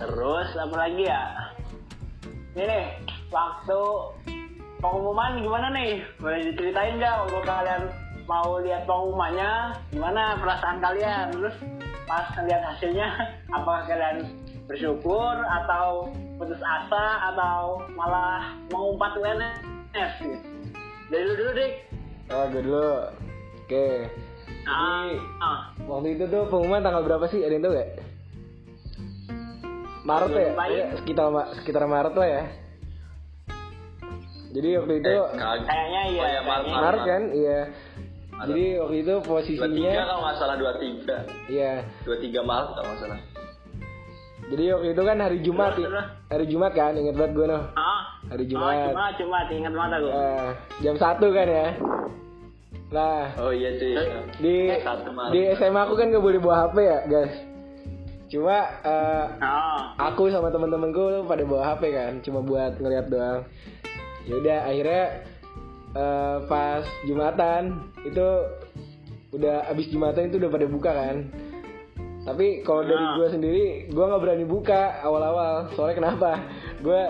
Terus 0.00 0.48
apa 0.56 0.76
lagi 0.80 1.04
ya? 1.04 1.52
Ini 2.56 2.64
nih, 2.64 2.86
waktu 3.28 3.80
pengumuman 4.80 5.44
gimana 5.44 5.68
nih? 5.76 5.92
Boleh 6.18 6.40
diceritain 6.50 6.96
nggak 6.96 7.14
waktu 7.28 7.40
kalian 7.44 7.82
mau 8.24 8.58
lihat 8.64 8.82
pengumumannya? 8.88 9.52
Gimana 9.92 10.40
perasaan 10.40 10.80
kalian? 10.80 11.24
Terus 11.36 11.56
pas 12.08 12.26
lihat 12.42 12.62
hasilnya, 12.74 13.08
apakah 13.56 13.84
kalian 13.86 14.16
bersyukur 14.66 15.36
atau 15.36 16.10
putus 16.40 16.58
asa 16.64 17.06
atau 17.32 17.84
malah 17.94 18.56
mengumpat 18.72 19.12
UNS? 19.20 20.12
Gitu? 20.24 20.38
Dari 21.10 21.24
lu 21.26 21.34
dulu, 21.36 21.52
Dik. 21.58 21.72
Oh, 22.30 22.44
gue 22.48 22.62
dulu. 22.62 22.90
Oke. 23.66 23.86
Ah, 24.70 25.10
Jadi, 25.10 25.16
ah. 25.42 25.60
waktu 25.90 26.08
itu 26.14 26.24
tuh 26.30 26.46
pengumuman 26.46 26.82
tanggal 26.82 27.02
berapa 27.02 27.26
sih? 27.26 27.42
Ada 27.42 27.54
yang 27.58 27.64
tahu 27.66 27.74
gak? 27.74 27.90
Maret 30.06 30.30
ya? 30.32 30.50
Ya. 30.70 30.86
Sekitar 30.96 31.26
sekitar 31.60 31.84
Maret 31.90 32.14
lah 32.14 32.28
ya. 32.30 32.42
Jadi 34.50 34.68
waktu 34.76 34.94
itu 34.96 35.10
eh, 35.10 35.26
Kayaknya 35.62 36.02
iya. 36.04 36.20
oh 36.20 36.26
ya 36.26 36.40
Maret 36.42 36.64
kayaknya. 36.64 36.82
Maret 36.82 37.02
kan? 37.04 37.22
Iya. 37.30 37.60
Maret. 38.30 38.48
Jadi 38.48 38.64
waktu 38.76 38.96
itu 38.96 39.12
dua 39.12 39.20
tiga 39.20 39.28
posisinya 39.28 39.92
kalau 40.02 40.20
nggak 40.20 40.36
salah 40.36 40.56
dua 40.56 40.72
tiga 40.76 41.16
iya. 41.46 41.72
dua 42.02 42.16
tiga 42.18 42.40
Maret 42.40 42.70
kalau 42.72 42.88
nggak 42.88 43.00
salah 43.00 43.20
Jadi 44.42 44.64
waktu 44.66 44.88
itu 44.90 45.02
kan 45.04 45.16
hari 45.16 45.38
Jumat, 45.40 45.70
terus. 45.72 45.94
hari 46.26 46.44
Jumat 46.44 46.72
kan, 46.74 46.90
inget 46.92 47.14
banget 47.14 47.32
gue 47.32 47.46
noh. 47.46 47.62
Ah. 47.70 48.02
Hari 48.26 48.42
Oh, 48.42 48.50
Jumat. 48.50 48.74
Jumat, 48.90 49.12
Jumat. 49.14 49.46
Ingat 49.48 49.72
banget 49.72 49.92
aku. 49.94 50.08
Eh, 50.10 50.48
jam 50.80 50.94
satu 50.98 51.26
kan 51.30 51.46
ya. 51.46 51.66
Nah, 52.90 53.30
oh 53.38 53.54
iya 53.54 53.70
cuy 53.78 53.94
di 54.42 54.54
Satu 54.82 55.14
Maret. 55.14 55.30
di 55.30 55.40
SMA 55.54 55.80
aku 55.80 55.94
kan 55.94 56.10
gak 56.10 56.18
boleh 56.20 56.42
bawa 56.42 56.66
HP 56.66 56.76
ya, 56.82 56.98
guys. 57.06 57.34
Cuma 58.26 58.58
eh, 58.82 59.24
Oh. 59.38 59.80
aku 60.02 60.22
sama 60.28 60.50
teman-temanku 60.50 60.98
tuh 60.98 61.22
pada 61.24 61.42
bawa 61.46 61.62
HP 61.70 61.82
kan, 61.88 62.12
cuma 62.20 62.42
buat 62.42 62.74
ngeliat 62.74 63.06
doang. 63.06 63.46
Ya 64.28 64.34
udah 64.36 64.58
akhirnya 64.68 65.04
eh, 65.90 66.36
pas 66.46 66.84
Jumatan 67.04 67.62
itu 68.04 68.28
udah 69.30 69.70
abis 69.70 69.86
Jumatan 69.90 70.28
itu 70.30 70.36
udah 70.42 70.50
pada 70.50 70.66
buka 70.66 70.90
kan. 70.90 71.16
Tapi 72.20 72.60
kalau 72.62 72.84
dari 72.84 73.00
Ah. 73.00 73.16
gue 73.16 73.28
sendiri, 73.32 73.64
gue 73.88 74.04
nggak 74.04 74.20
berani 74.20 74.44
buka 74.44 75.00
awal-awal. 75.00 75.72
Soalnya 75.72 75.96
kenapa? 76.04 76.30
Gue 76.84 77.00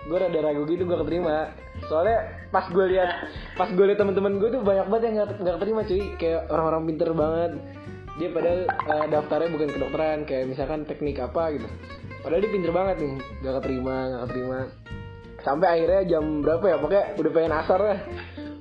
gue 0.00 0.16
rada 0.16 0.40
ragu 0.40 0.68
gitu 0.68 0.84
gue 0.84 0.98
keterima. 1.00 1.48
Soalnya 1.88 2.28
pas 2.52 2.68
gue 2.68 2.86
lihat 2.92 3.10
pas 3.56 3.68
gue 3.72 3.84
lihat 3.88 3.98
teman-teman 3.98 4.36
gue 4.36 4.52
tuh 4.52 4.60
banyak 4.60 4.86
banget 4.92 5.02
yang 5.08 5.14
nggak 5.16 5.28
nggak 5.40 5.54
keterima 5.60 5.80
cuy. 5.88 6.02
Kayak 6.20 6.40
orang-orang 6.52 6.82
pinter 6.92 7.08
banget. 7.16 7.52
Dia 8.20 8.28
padahal 8.36 8.60
eh, 8.68 9.06
daftarnya 9.08 9.48
bukan 9.48 9.68
kedokteran, 9.72 10.18
kayak 10.28 10.44
misalkan 10.44 10.84
teknik 10.84 11.16
apa 11.24 11.56
gitu. 11.56 11.66
Padahal 12.20 12.44
dia 12.44 12.52
pinter 12.52 12.68
banget 12.68 12.96
nih, 13.00 13.14
nggak 13.40 13.54
keterima, 13.64 13.96
nggak 14.12 14.22
keterima. 14.28 14.58
Sampai 15.40 15.66
akhirnya 15.78 16.00
jam 16.06 16.40
berapa 16.40 16.64
ya? 16.64 16.76
Pokoknya 16.78 17.04
udah 17.16 17.30
pengen 17.32 17.52
asar 17.54 17.80
lah. 17.80 17.98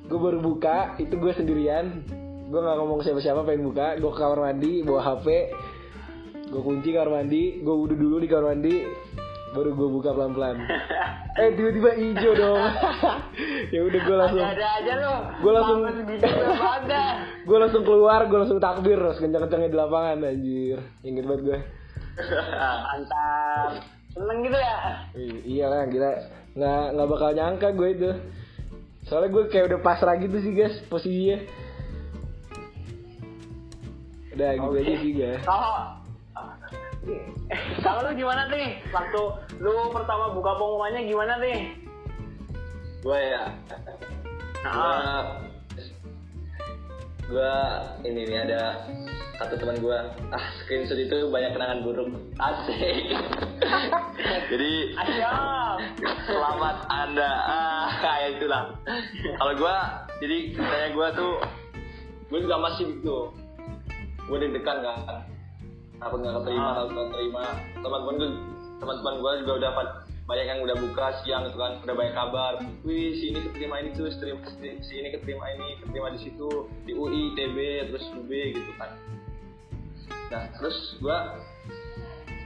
Gue 0.05 0.19
baru 0.19 0.39
buka, 0.39 0.95
itu 0.98 1.13
gue 1.13 1.31
sendirian. 1.33 2.01
Gue 2.50 2.59
nggak 2.59 2.77
ngomong 2.77 3.03
siapa-siapa 3.03 3.43
pengen 3.43 3.67
buka. 3.67 3.98
Gue 3.98 4.09
ke 4.09 4.17
kamar 4.17 4.39
mandi, 4.50 4.81
bawa 4.81 5.01
HP, 5.05 5.27
gue 6.50 6.62
kunci 6.65 6.89
kamar 6.89 7.21
mandi 7.21 7.62
gue 7.62 7.69
wudhu 7.69 7.93
dulu 7.93 8.17
di 8.17 8.25
kamar 8.25 8.57
mandi 8.57 8.81
baru 9.50 9.69
gue 9.74 9.89
buka 9.89 10.13
pelan 10.13 10.33
pelan 10.33 10.57
eh 11.41 11.50
tiba-tiba 11.53 11.93
hijau 11.93 12.33
dong 12.33 12.57
ya 13.74 13.81
udah 13.81 14.00
gue 14.01 14.15
langsung 14.17 14.41
Ada 14.41 14.65
aja 14.81 14.93
lo. 14.98 15.13
Gua 15.41 15.51
langsung- 15.57 15.86
gue 17.45 17.57
langsung 17.65 17.83
keluar 17.86 18.25
gue 18.25 18.38
langsung 18.38 18.57
takbir 18.57 18.98
terus 18.98 19.17
kencang 19.17 19.45
kencangnya 19.45 19.69
di 19.69 19.77
lapangan 19.77 20.17
anjir 20.25 20.79
inget 21.01 21.25
banget 21.25 21.41
gue 21.45 21.59
Mantap. 22.57 23.99
Seneng 24.13 24.38
gitu 24.42 24.58
ya. 24.58 24.78
I- 25.16 25.44
iya 25.46 25.66
lah 25.70 25.86
gila. 25.86 26.12
Nggak 26.58 26.84
nggak 26.98 27.08
bakal 27.10 27.30
nyangka 27.34 27.68
gue 27.74 27.89
itu. 27.94 28.10
Soalnya 29.08 29.30
gue 29.32 29.44
kayak 29.50 29.66
udah 29.74 29.80
pasrah 29.82 30.16
gitu 30.18 30.38
sih 30.42 30.54
guys 30.54 30.75
posisinya. 30.89 31.38
Udah 34.36 34.50
gitu 34.56 34.70
Oke. 34.75 34.82
aja 34.82 34.94
sih 35.01 35.12
guys. 35.13 35.42
Kalau 35.46 35.74
kalau 37.86 38.00
lu 38.06 38.12
gimana 38.13 38.46
nih? 38.51 38.82
Waktu 38.94 39.22
lu 39.62 39.72
pertama 39.89 40.30
buka 40.36 40.58
pengumumannya 40.58 41.01
gimana 41.10 41.34
nih? 41.42 41.60
gue 43.00 43.16
ya? 43.16 43.44
Nah, 44.60 45.39
gue 45.72 45.88
gue 47.32 47.54
ini 48.04 48.28
nih 48.28 48.39
ada 48.44 48.84
satu 49.39 49.56
teman 49.56 49.80
gue 49.80 49.98
ah 50.36 50.46
screenshot 50.60 51.00
itu 51.00 51.32
banyak 51.32 51.56
kenangan 51.56 51.80
buruk. 51.88 52.12
Asik 52.36 53.16
jadi 54.49 54.71
selamat 56.25 56.77
anda. 56.89 57.31
Ah 57.45 57.88
kayak 58.01 58.29
itulah. 58.39 58.63
Kalau 59.38 59.53
gue 59.55 59.75
jadi 60.21 60.38
ceritanya 60.55 60.89
gue 60.93 61.07
tuh 61.17 61.33
gue 62.29 62.39
juga 62.45 62.57
masih 62.61 62.83
gitu 62.97 63.33
gue 64.29 64.38
deg-degan 64.38 64.77
kan. 64.85 65.25
Aku 65.99 66.15
nggak 66.21 66.33
keterima 66.43 66.63
Ah. 66.63 66.73
kalau 66.79 66.89
nggak 66.93 67.09
terima 67.17 67.43
teman-teman 67.81 68.13
gue 68.17 68.29
teman-teman 68.79 69.13
gue 69.19 69.31
juga 69.43 69.53
udah 69.59 69.71
pada 69.75 69.91
banyak 70.29 70.45
yang 70.45 70.59
udah 70.61 70.77
buka 70.77 71.05
siang 71.25 71.43
itu 71.49 71.57
kan. 71.57 71.81
Udah 71.81 71.95
banyak 71.97 72.13
kabar. 72.13 72.53
Wih 72.85 73.17
si 73.17 73.33
ini 73.33 73.39
keterima 73.49 73.81
ini 73.81 73.97
tuh 73.97 74.07
terima 74.21 74.45
si 74.61 74.93
ini 74.93 75.09
keterima 75.09 75.45
ini 75.57 75.81
keterima 75.81 76.13
di 76.13 76.19
situ. 76.21 76.69
Di 76.85 76.93
UI 76.93 77.33
TB 77.33 77.57
terus 77.89 78.05
UB 78.13 78.29
gitu 78.29 78.71
kan. 78.77 78.93
Nah 80.29 80.43
terus 80.61 80.77
gue 81.01 81.17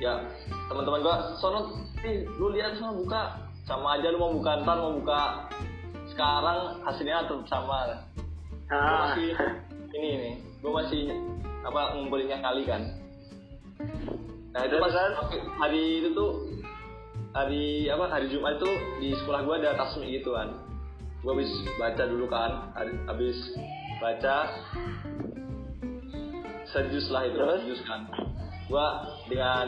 ya 0.01 0.25
teman-teman 0.69 1.05
gue 1.05 1.15
sono 1.37 1.59
nih 2.01 2.25
lu 2.39 2.53
lihat 2.53 2.77
sono 2.79 2.97
buka. 3.03 3.51
Sama 3.63 3.95
aja 3.95 4.11
lu 4.11 4.19
mau 4.19 4.33
buka 4.35 4.63
ntar 4.63 4.77
mau 4.79 4.97
buka. 4.97 5.47
Sekarang 6.09 6.83
hasilnya 6.83 7.27
tetap 7.27 7.47
sama. 7.47 8.07
Ah. 8.71 9.13
masih 9.13 9.37
ini 9.93 10.09
nih 10.17 10.33
gue 10.63 10.71
masih 10.71 11.03
apa 11.61 11.93
ngumpulinnya 11.95 12.41
kali 12.41 12.65
kan. 12.65 12.81
Nah 14.53 14.61
itu 14.65 14.75
pas 14.81 14.93
hari 15.61 16.01
itu 16.01 16.09
tuh 16.15 16.31
hari 17.33 17.89
apa 17.89 18.05
hari 18.09 18.29
Jumat 18.33 18.57
itu 18.57 18.71
di 19.01 19.09
sekolah 19.21 19.45
gue 19.45 19.55
ada 19.61 19.77
tasmi 19.77 20.17
gitu 20.17 20.33
kan. 20.33 20.57
Gue 21.21 21.31
habis 21.39 21.51
baca 21.79 22.03
dulu 22.09 22.25
kan. 22.27 22.73
Habis 23.07 23.37
baca. 24.01 24.37
Sejus 26.73 27.05
lah 27.13 27.29
itu 27.29 27.37
sejus 27.37 27.81
kan 27.85 28.09
gue 28.63 28.87
dengan 29.27 29.67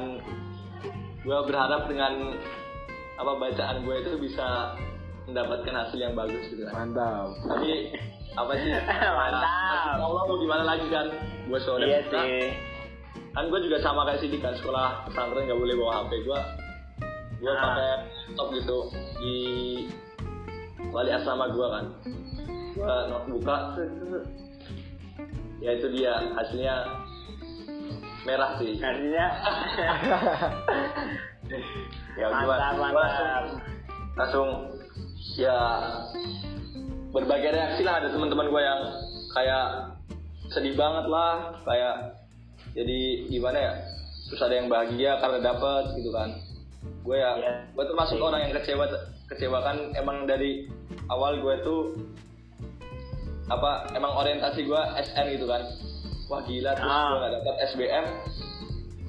gue 1.21 1.39
berharap 1.43 1.87
dengan 1.87 2.13
apa 3.15 3.31
bacaan 3.35 3.81
gue 3.81 3.95
itu 3.97 4.11
bisa 4.19 4.75
mendapatkan 5.25 5.73
hasil 5.73 5.97
yang 5.97 6.13
bagus 6.13 6.43
gitu 6.47 6.63
kan. 6.65 6.85
Mantap. 6.85 7.33
Tapi 7.43 7.95
apa 8.35 8.53
sih? 8.55 8.71
Mantap. 9.19 9.97
Allah 9.97 10.21
mau 10.23 10.37
gimana 10.37 10.63
lagi 10.65 10.87
kan? 10.87 11.09
Gue 11.45 11.59
sore. 11.59 11.83
Iya 11.83 11.99
buka, 12.05 12.21
sih. 12.21 12.49
kan 13.31 13.43
gue 13.47 13.59
juga 13.61 13.77
sama 13.81 14.05
kayak 14.05 14.19
Sidik 14.21 14.39
kan 14.39 14.55
sekolah 14.55 15.03
pesantren 15.05 15.43
nggak 15.43 15.59
boleh 15.59 15.75
bawa 15.75 15.91
HP 16.07 16.11
gue 16.23 16.39
gue 17.35 17.51
Ah. 17.51 17.59
pakai 17.61 17.89
laptop 18.29 18.47
gitu. 18.53 18.77
Di 19.17 19.35
wali 20.87 21.11
asrama 21.11 21.49
gue 21.49 21.67
kan. 21.67 21.85
Gue 22.75 22.95
buka 23.29 23.57
ya 25.57 25.71
itu 25.73 25.87
dia 25.89 26.13
hasilnya 26.35 26.75
merah 28.25 28.57
sih. 28.57 28.73
Artinya 28.75 29.25
ya 32.17 32.25
gua- 32.27 32.41
mantap 32.47 32.73
gua 32.73 32.89
mantap. 32.89 33.05
langsung, 33.05 33.45
langsung 34.17 34.49
ya 35.37 35.57
berbagai 37.11 37.51
reaksi 37.51 37.81
lah 37.81 37.99
ada 37.99 38.09
teman-teman 38.09 38.49
gue 38.49 38.61
yang 38.61 38.81
kayak 39.31 39.65
sedih 40.49 40.75
banget 40.75 41.05
lah 41.07 41.33
kayak 41.63 41.95
jadi 42.73 42.99
gimana 43.29 43.57
ya 43.57 43.73
terus 44.25 44.41
ada 44.41 44.53
yang 44.53 44.67
bahagia 44.67 45.11
karena 45.19 45.39
dapat 45.39 45.83
gitu 45.95 46.09
kan. 46.11 46.29
Gue 47.01 47.17
ya 47.17 47.37
Iya. 47.37 47.51
gue 47.71 47.85
termasuk 47.85 48.17
orang 48.17 48.41
yang 48.41 48.53
kecewa 48.53 48.85
kecewa 49.27 49.59
kan 49.61 49.77
emang 49.93 50.25
dari 50.25 50.65
awal 51.07 51.37
gue 51.37 51.55
tuh 51.61 51.93
apa 53.45 53.93
emang 53.93 54.09
orientasi 54.11 54.65
gue 54.65 54.81
SN 54.99 55.29
gitu 55.31 55.45
kan 55.45 55.61
wah 56.25 56.41
gila 56.41 56.71
terus 56.73 56.87
Ah. 56.87 57.07
gue 57.07 57.19
gak 57.19 57.33
dapet 57.35 57.55
SBM 57.69 58.05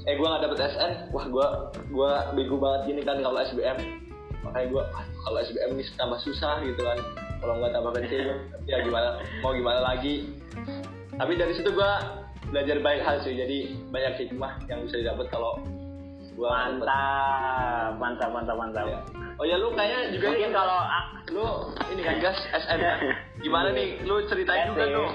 eh 0.02 0.14
gue 0.14 0.26
gak 0.26 0.42
dapet 0.42 0.58
SN 0.68 0.92
wah 1.11 1.25
gue 1.25 1.46
gue 1.88 2.11
bego 2.35 2.56
banget 2.56 2.80
gini 2.87 3.00
kan 3.02 3.18
kalau 3.18 3.38
SBM 3.40 3.78
makanya 4.40 4.66
gue 4.68 4.82
kalau 5.20 5.38
SBM 5.40 5.70
ini 5.75 5.85
tambah 5.92 6.18
susah 6.20 6.62
gitu 6.62 6.78
kan. 6.78 6.99
Kalau 7.37 7.61
nggak 7.61 7.75
tambah 7.75 7.92
kecil 7.92 8.32
ya 8.64 8.80
gimana 8.80 9.20
mau 9.42 9.52
gimana 9.52 9.82
lagi? 9.85 10.25
Tapi 11.12 11.32
dari 11.35 11.52
situ 11.52 11.68
gue 11.68 11.90
belajar 12.49 12.80
banyak 12.80 13.02
hal 13.02 13.16
sih. 13.20 13.35
Jadi 13.35 13.58
banyak 13.90 14.12
hikmah 14.16 14.56
yang 14.66 14.87
bisa 14.87 15.02
didapat 15.02 15.26
kalau 15.28 15.61
gue 16.32 16.49
Mantap, 16.49 17.96
mantap, 17.96 18.30
mantap, 18.30 18.56
mantap. 18.56 18.85
Ya. 18.87 19.00
oh 19.37 19.44
ya 19.44 19.56
lu 19.56 19.68
kayaknya 19.73 20.12
juga 20.12 20.26
Mungkin 20.30 20.49
ini. 20.49 20.56
kalau 20.56 20.78
ah, 20.78 21.04
lu 21.28 21.46
ini 21.92 22.02
kan 22.04 22.16
gas 22.20 22.38
SM 22.54 22.78
kan? 22.78 22.99
Gimana 23.44 23.68
nih? 23.73 23.88
Lu 24.04 24.25
ceritain 24.25 24.68
juga 24.70 24.85
dong 24.88 25.12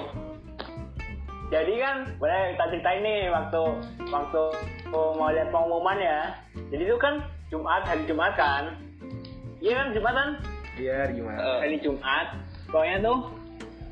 jadi 1.51 1.73
kan 1.83 1.95
boleh 2.15 2.55
kita 2.55 2.65
ceritain 2.71 3.03
nih 3.03 3.27
waktu 3.27 3.61
waktu 4.07 4.41
mau 4.95 5.27
lihat 5.35 5.51
pengumuman 5.51 5.99
ya. 5.99 6.31
Jadi 6.71 6.83
itu 6.87 6.95
kan 6.95 7.19
Jumat 7.51 7.83
hari 7.83 8.07
Jumat 8.07 8.39
kan. 8.39 8.79
Iya 9.59 9.83
kan 9.83 9.87
Jumatan 9.91 10.27
Biar 10.79 11.11
gimana? 11.11 11.37
Eh, 11.43 11.57
hari 11.67 11.77
Jumat. 11.83 12.39
Pokoknya 12.71 13.03
tuh 13.03 13.35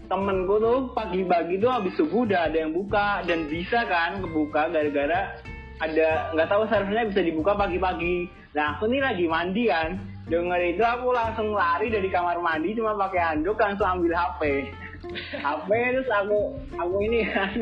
temenku 0.08 0.56
tuh 0.58 0.78
pagi-pagi 0.96 1.60
tuh 1.60 1.70
habis 1.70 1.94
subuh 2.00 2.24
udah 2.24 2.48
ada 2.48 2.58
yang 2.63 2.72
buka 2.72 3.28
dan 3.28 3.46
bisa 3.51 3.86
kan 3.86 4.24
kebuka 4.24 4.72
gara-gara 4.72 5.38
ada 5.84 6.08
nggak 6.34 6.50
tahu 6.50 6.63
servernya 6.72 7.12
bisa 7.12 7.22
dibuka 7.28 7.60
pagi-pagi. 7.60 8.32
Nah 8.56 8.80
aku 8.80 8.88
nih 8.88 9.04
lagi 9.04 9.25
mandi 9.28 9.68
kan. 9.68 10.00
Denger 10.32 10.62
itu 10.63 10.84
aku 10.86 11.12
langsung 11.12 11.51
lari 11.51 11.92
dari 11.92 12.08
kamar 12.08 12.39
mandi 12.39 12.72
cuma 12.72 12.96
pakai 12.96 13.36
handuk 13.36 13.60
langsung 13.60 14.00
ambil 14.00 14.16
HP. 14.16 14.42
HP 15.39 15.70
terus 15.70 16.10
aku 16.12 16.39
aku 16.75 16.96
ini 17.06 17.20
kan. 17.29 17.56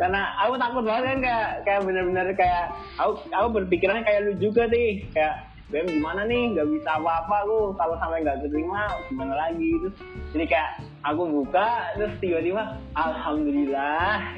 Karena 0.00 0.22
aku 0.42 0.56
takut 0.56 0.82
banget 0.86 1.04
kan 1.04 1.18
kayak 1.22 1.48
kayak 1.66 1.80
bener-bener 1.84 2.28
kayak 2.34 2.72
aku 2.96 3.20
aku 3.30 3.48
berpikiran 3.62 4.02
kayak 4.02 4.20
lu 4.26 4.32
juga 4.40 4.66
nih 4.70 5.04
kayak 5.12 5.48
Bem 5.68 5.84
gimana 5.84 6.24
nih? 6.24 6.56
Nggak 6.56 6.64
bisa 6.72 6.96
apa-apa 6.96 7.44
lu. 7.44 7.76
Kalau 7.76 7.92
sampai 8.00 8.24
nggak 8.24 8.40
keterima 8.40 8.88
gimana 9.12 9.34
lagi? 9.36 9.68
Terus 9.68 9.96
jadi 10.32 10.44
kayak 10.48 10.70
aku 11.04 11.22
buka 11.28 11.92
terus 11.92 12.12
tiba-tiba 12.24 12.80
alhamdulillah. 12.96 14.32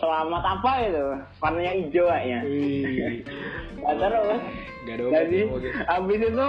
Selamat 0.00 0.42
apa 0.56 0.70
itu? 0.80 1.06
Warnanya 1.44 1.72
hijau 1.76 2.04
kayaknya. 2.08 2.40
Wih, 2.48 3.20
Nah, 3.84 3.94
terus 4.00 4.40
Gak 4.86 5.02
ada 5.02 5.06
jadi 5.26 5.40
abis 5.98 6.20
itu 6.30 6.46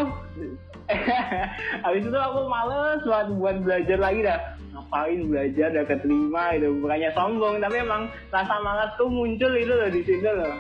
abis 1.90 2.04
itu 2.06 2.20
aku 2.22 2.40
males 2.46 3.02
buat 3.02 3.28
buat 3.34 3.58
belajar 3.66 3.98
lagi 3.98 4.22
dah 4.24 4.40
ngapain 4.78 5.26
belajar 5.26 5.68
udah 5.74 5.86
keterima 5.86 6.44
gitu 6.54 6.68
bukannya 6.78 7.10
sombong 7.12 7.58
tapi 7.58 7.76
emang 7.78 8.04
rasa 8.30 8.56
malas 8.62 8.94
tuh 8.94 9.10
muncul 9.10 9.50
itu 9.52 9.74
loh 9.74 9.90
di 9.90 10.02
situ 10.02 10.30
loh 10.30 10.54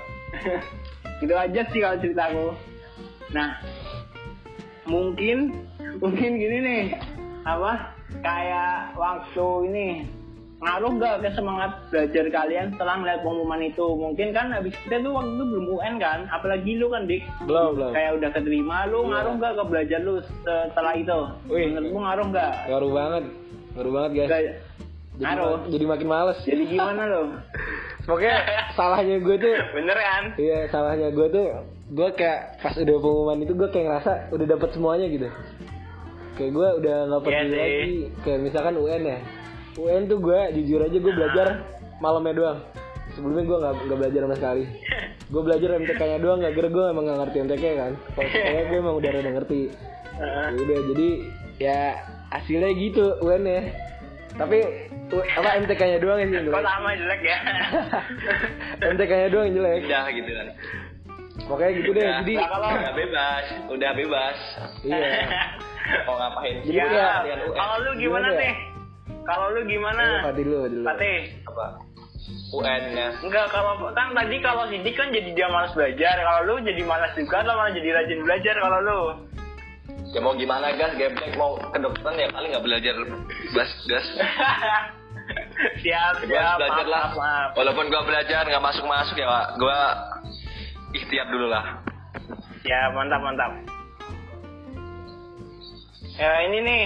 gitu 1.22 1.34
aja 1.34 1.62
sih 1.70 1.80
kalau 1.80 2.02
ceritaku 2.02 2.48
nah 3.30 3.62
mungkin 4.88 5.54
mungkin 6.00 6.30
gini 6.36 6.58
nih 6.60 6.84
apa 7.44 7.94
kayak 8.20 8.96
waktu 8.96 9.46
ini 9.68 9.88
ngaruh 10.58 10.90
gak 10.98 11.22
ke 11.22 11.30
semangat 11.32 11.70
belajar 11.94 12.26
kalian 12.34 12.74
setelah 12.74 12.98
ngeliat 12.98 13.22
pengumuman 13.22 13.62
itu 13.62 13.86
mungkin 13.94 14.34
kan 14.34 14.50
habis 14.50 14.74
kita 14.82 15.06
tuh 15.06 15.14
waktu 15.14 15.30
itu 15.32 15.44
belum 15.46 15.66
UN 15.70 15.96
kan 16.02 16.20
apalagi 16.34 16.72
lu 16.74 16.90
kan 16.90 17.06
dik 17.06 17.22
Belum, 17.46 17.78
belum. 17.78 17.92
kayak 17.94 18.12
udah 18.18 18.30
keterima 18.34 18.78
lu 18.90 19.06
Iya. 19.06 19.10
ngaruh 19.14 19.34
gak 19.38 19.54
ke 19.54 19.64
belajar 19.70 20.00
lu 20.02 20.16
setelah 20.42 20.94
itu 20.98 21.20
Wih. 21.46 21.70
menurutmu 21.70 22.00
ngaruh 22.02 22.28
gak 22.34 22.54
Ngaruh 22.66 22.90
banget. 22.92 23.24
Ngaruh 23.78 23.94
banget, 23.94 24.12
guys. 24.16 24.30
Gak- 24.30 24.58
Jadi, 25.18 25.34
ngaruh 25.34 25.58
jadi 25.68 25.86
makin 25.88 26.08
males. 26.08 26.38
jadi 26.44 26.64
gimana 26.64 27.02
lo 27.06 27.22
Pokoknya 28.06 28.38
salahnya 28.72 29.18
gue 29.18 29.36
tuh 29.36 29.50
bener 29.74 29.98
kan? 29.98 30.24
Iya 30.36 30.70
salahnya 30.70 31.10
gue 31.10 31.28
tuh 31.28 31.46
gue 31.90 32.10
kayak 32.14 32.62
pas 32.62 32.72
udah 32.72 32.96
pengumuman 32.96 33.38
itu 33.38 33.52
gue 33.52 33.68
kayak 33.68 33.86
ngerasa 33.88 34.12
udah 34.30 34.46
dapet 34.48 34.70
semuanya 34.72 35.10
gitu. 35.10 35.28
Kayak 36.34 36.52
gue 36.54 36.68
udah 36.80 36.96
nggak 37.10 37.22
peduli 37.22 37.44
sih. 37.44 37.58
lagi. 37.58 37.98
Kayak 38.22 38.40
misalkan 38.44 38.74
UN 38.78 39.04
ya. 39.04 39.20
UN 39.76 40.02
tuh 40.06 40.18
gue 40.18 40.40
jujur 40.54 40.80
aja 40.82 40.98
gue 40.98 41.14
belajar 41.14 41.48
malamnya 41.98 42.34
doang. 42.34 42.60
Sebelumnya 43.12 43.44
gue 43.44 43.58
nggak 43.58 43.74
nggak 43.84 43.98
belajar 43.98 44.22
sama 44.22 44.36
sekali. 44.38 44.64
Gue 45.28 45.42
belajar 45.44 45.70
MTK 45.76 46.02
nya 46.04 46.18
doang 46.22 46.40
gak 46.40 46.54
gara 46.54 46.70
gue 46.70 46.84
emang 46.88 47.04
nggak 47.04 47.20
ngerti 47.20 47.38
MTK 47.42 47.66
kan. 47.76 47.92
Kalau 48.14 48.30
MTK 48.30 48.60
gue 48.64 48.78
emang 48.78 48.96
udah 48.96 49.10
rada 49.12 49.32
ngerti. 49.34 49.62
Heeh. 50.16 50.46
ya 50.54 50.60
udah 50.62 50.78
jadi 50.94 51.10
ya 51.58 51.80
hasilnya 52.32 52.72
gitu 52.76 53.06
UN 53.24 53.44
ya. 53.46 53.62
Tapi 54.38 54.58
apa 55.10 55.50
MTK 55.66 55.82
nya 55.82 56.00
doang 56.04 56.20
yang 56.22 56.30
kok 56.30 56.42
jelek 56.46 56.62
sama 56.62 56.90
jelek 56.94 57.22
ya? 57.26 57.38
MTK 58.94 59.12
nya 59.12 59.28
doang 59.34 59.46
yang 59.50 59.56
jelek. 59.62 59.80
Udah 59.88 60.06
gitu 60.14 60.32
kan. 60.32 60.48
Pokoknya 61.48 61.72
gitu 61.80 61.90
deh 61.94 62.06
jadi 62.26 62.34
udah 62.44 62.94
bebas. 62.94 63.46
Udah 63.72 63.92
bebas. 63.96 64.38
Iya. 64.84 64.98
Mau 66.06 66.20
ngapain? 66.20 66.56
Jadi 66.68 66.84
ya, 66.84 67.36
kalau 67.56 67.76
lu 67.88 67.92
gimana 67.96 68.28
nih 68.36 68.54
kalau 69.28 69.52
lu 69.52 69.62
gimana? 69.68 70.24
Fatih 70.24 70.44
dulu, 70.48 70.58
Fatih 70.64 70.72
dulu. 70.80 70.86
Fatih 70.88 71.18
apa? 71.52 71.66
UN 72.48 72.84
nya 72.96 73.08
Enggak, 73.24 73.52
kalau 73.52 73.92
kan 73.92 74.16
tadi 74.16 74.40
kalau 74.40 74.64
Sidik 74.72 74.96
kan 74.96 75.12
jadi 75.12 75.36
dia 75.36 75.48
malas 75.52 75.76
belajar. 75.76 76.16
Kalau 76.16 76.42
lu 76.48 76.56
jadi 76.64 76.82
malas 76.88 77.12
juga 77.16 77.44
atau 77.44 77.56
malah 77.60 77.76
jadi 77.76 77.90
rajin 77.92 78.24
belajar 78.24 78.56
kalau 78.56 78.80
lu? 78.84 79.02
Ya 80.16 80.20
mau 80.24 80.34
gimana 80.36 80.72
gas 80.76 80.94
geblek 80.96 81.36
mau 81.36 81.60
kedokteran 81.72 82.16
ya 82.16 82.28
kali 82.32 82.46
nggak 82.54 82.66
belajar 82.66 82.94
gas 83.56 83.72
gas 83.92 84.08
siap, 85.84 86.14
siap. 86.24 86.56
belajar 86.60 86.86
lah 86.88 87.04
maaf, 87.12 87.14
maaf. 87.20 87.50
walaupun 87.60 87.92
gua 87.92 88.04
belajar 88.08 88.48
nggak 88.48 88.64
masuk 88.64 88.86
masuk 88.88 89.16
ya 89.20 89.28
pak 89.28 89.46
gua 89.60 89.80
ikhtiar 90.96 91.28
dulu 91.32 91.48
lah 91.52 91.88
Ya, 92.68 92.92
mantap, 92.92 93.24
mantap. 93.24 93.52
Ya, 96.20 96.32
ini 96.44 96.60
nih. 96.60 96.86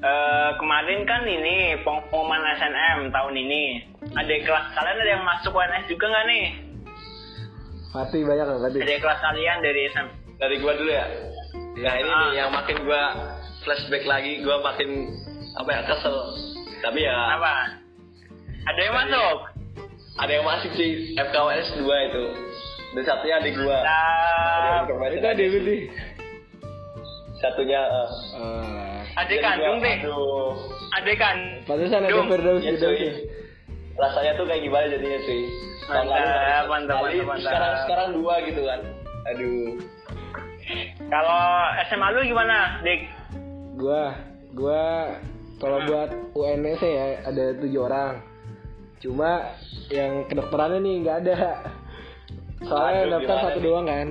Eh, 0.00 0.50
kemarin 0.56 1.04
kan 1.04 1.28
ini 1.28 1.76
pengumuman 1.84 2.40
SNM 2.56 3.12
tahun 3.12 3.36
ini. 3.36 3.84
Ada 4.16 4.32
kelas 4.40 4.66
kalian 4.72 4.96
ada 4.96 5.12
yang 5.12 5.24
masuk 5.28 5.52
UNS 5.52 5.92
juga 5.92 6.08
nggak 6.08 6.24
nih? 6.24 6.44
Fatih 7.92 8.24
banyak 8.24 8.46
loh 8.48 8.64
Fatih. 8.64 8.80
Ada 8.80 8.96
kelas 8.96 9.20
kalian 9.20 9.58
dari 9.60 9.80
SM. 9.92 10.08
dari 10.40 10.56
gua 10.56 10.72
dulu 10.72 10.88
ya 10.88 11.04
nah 11.80 11.94
ini 11.94 12.06
Ah. 12.06 12.20
nih 12.22 12.32
yang 12.36 12.50
makin 12.50 12.76
gua 12.82 13.02
flashback 13.60 14.04
lagi 14.04 14.40
gua 14.40 14.60
makin 14.60 15.08
apa 15.54 15.68
ya 15.70 15.80
kesel 15.84 16.16
tapi 16.78 17.00
ya 17.00 17.16
Apa? 17.34 17.52
Ada 18.62 18.80
yang 18.82 18.94
masuk? 18.94 19.36
ada 20.16 20.32
yang 20.32 20.44
masuk 20.44 20.72
sih 20.74 20.90
FKWS 21.14 21.68
2 21.76 22.08
itu 22.08 22.24
dan 22.90 23.02
satunya 23.02 23.34
adik 23.38 23.54
gua 23.56 23.78
Nah, 23.80 24.84
Itu 24.84 24.92
ada 25.18 25.32
Fatih. 25.32 25.80
satunya 27.38 27.80
eh, 27.80 28.08
Ah, 28.36 29.00
adik 29.18 29.40
kandung 29.40 29.80
deh. 29.80 29.96
Adik 30.92 31.16
kan. 31.16 31.36
pantesan 31.64 32.04
ada. 32.04 32.20
Firdaus 32.22 32.60
ya 32.60 32.72
Firdaus. 32.74 32.96
cuy 32.96 33.10
rasanya 33.96 34.32
tuh 34.34 34.44
kayak 34.44 34.62
gimana 34.62 34.86
jadinya 34.88 35.18
cuy 35.20 35.40
Tahun 35.82 36.06
Mantap, 36.06 36.64
mantap, 36.68 36.96
mantap, 37.02 37.26
mantap. 37.26 37.40
sekarang 37.42 37.74
sekarang 37.82 38.08
dua 38.14 38.34
gitu 38.42 38.62
kan 38.62 38.80
aduh 39.22 39.68
Kalau 41.10 41.42
SMA 41.90 42.06
lu 42.14 42.20
gimana, 42.24 42.78
Dik? 42.80 43.00
Gua, 43.74 44.14
gua 44.54 44.84
kalau 45.58 45.78
buat 45.84 46.10
UNS 46.32 46.80
ya 46.80 47.04
ada 47.26 47.44
tujuh 47.58 47.80
orang. 47.82 48.22
Cuma 49.00 49.56
yang 49.90 50.24
kedokterannya 50.24 50.78
nih 50.80 50.94
nggak 51.02 51.16
ada. 51.26 51.38
Soalnya 52.60 52.92
yang 52.94 53.08
Aduh, 53.08 53.14
daftar 53.18 53.36
satu 53.42 53.58
nih? 53.58 53.64
doang 53.64 53.86
kan. 53.88 54.08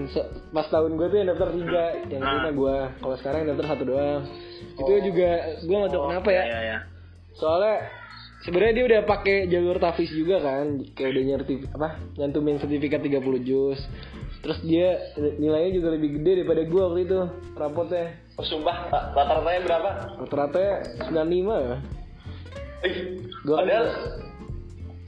Pas 0.49 0.67
tahun 0.67 0.91
gue 0.97 1.07
tuh 1.07 1.17
yang 1.21 1.29
daftar 1.29 1.49
tiga, 1.53 1.85
yang 2.09 2.21
Ah. 2.21 2.29
terima 2.33 2.51
gua. 2.51 2.77
Kalau 2.97 3.15
sekarang 3.15 3.39
yang 3.45 3.49
daftar 3.53 3.67
satu 3.71 3.83
doang. 3.85 4.21
Itu 4.73 4.91
juga 5.05 5.29
gua 5.63 5.77
nggak 5.79 5.91
tahu 5.93 6.03
kenapa 6.09 6.29
ya. 6.33 6.43
Iya, 6.43 6.59
iya. 6.65 6.77
Soalnya 7.37 7.75
sebenarnya 8.41 8.73
dia 8.73 8.85
udah 8.89 9.01
pakai 9.05 9.37
jalur 9.47 9.77
tafis 9.77 10.09
juga 10.09 10.41
kan, 10.41 10.65
kayak 10.91 11.09
udah 11.13 11.23
nyerti 11.23 11.53
apa 11.69 11.87
nyantumin 12.17 12.57
sertifikat 12.57 12.99
30 12.99 13.39
juz. 13.39 13.79
Terus 14.39 14.59
dia 14.63 14.95
nilainya 15.35 15.71
juga 15.75 15.87
lebih 15.91 16.15
gede 16.15 16.43
daripada 16.43 16.61
gua 16.63 16.83
waktu 16.87 17.01
itu 17.03 17.17
rapotnya. 17.53 18.05
oh, 18.35 18.45
sumpah 18.45 18.87
ra- 18.87 19.07
rata-ratanya 19.11 19.61
berapa 19.67 19.89
Rata-rata 20.23 20.59
95 21.11 21.19
ya. 21.59 21.77
Eh, 22.79 22.93
Gua 23.43 23.55
kan 23.57 23.63
padahal 23.67 23.85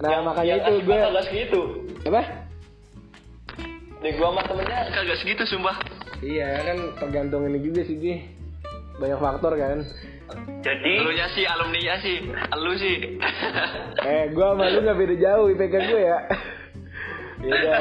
Nah 0.02 0.10
yang, 0.10 0.24
makanya 0.26 0.50
yang 0.50 0.60
itu 0.60 0.74
gue 0.82 0.98
kagak 0.98 1.24
segitu 1.24 1.60
apa? 2.04 2.22
di 4.02 4.10
gua 4.18 4.28
sama 4.34 4.42
temennya 4.44 4.80
kagak 4.92 5.18
segitu 5.18 5.44
sumpah 5.46 5.76
Iya 6.20 6.50
kan 6.62 6.78
tergantung 6.98 7.46
ini 7.46 7.62
juga 7.62 7.82
sih 7.82 7.96
Gi. 7.96 8.16
Banyak 8.98 9.18
faktor 9.18 9.56
kan. 9.56 9.82
Jadi, 10.62 10.92
Elunya 11.02 11.28
sih, 11.34 11.44
alumni 11.44 11.82
sih, 11.98 12.18
elu 12.30 12.72
sih. 12.78 12.96
Eh 14.00 14.30
gue 14.30 14.46
sama 14.46 14.70
lu 14.70 14.80
gak 14.80 14.96
beda 14.96 15.16
jauh 15.18 15.50
IPK 15.50 15.76
gue 15.88 16.02
ya. 16.02 16.18
Iya 17.42 17.74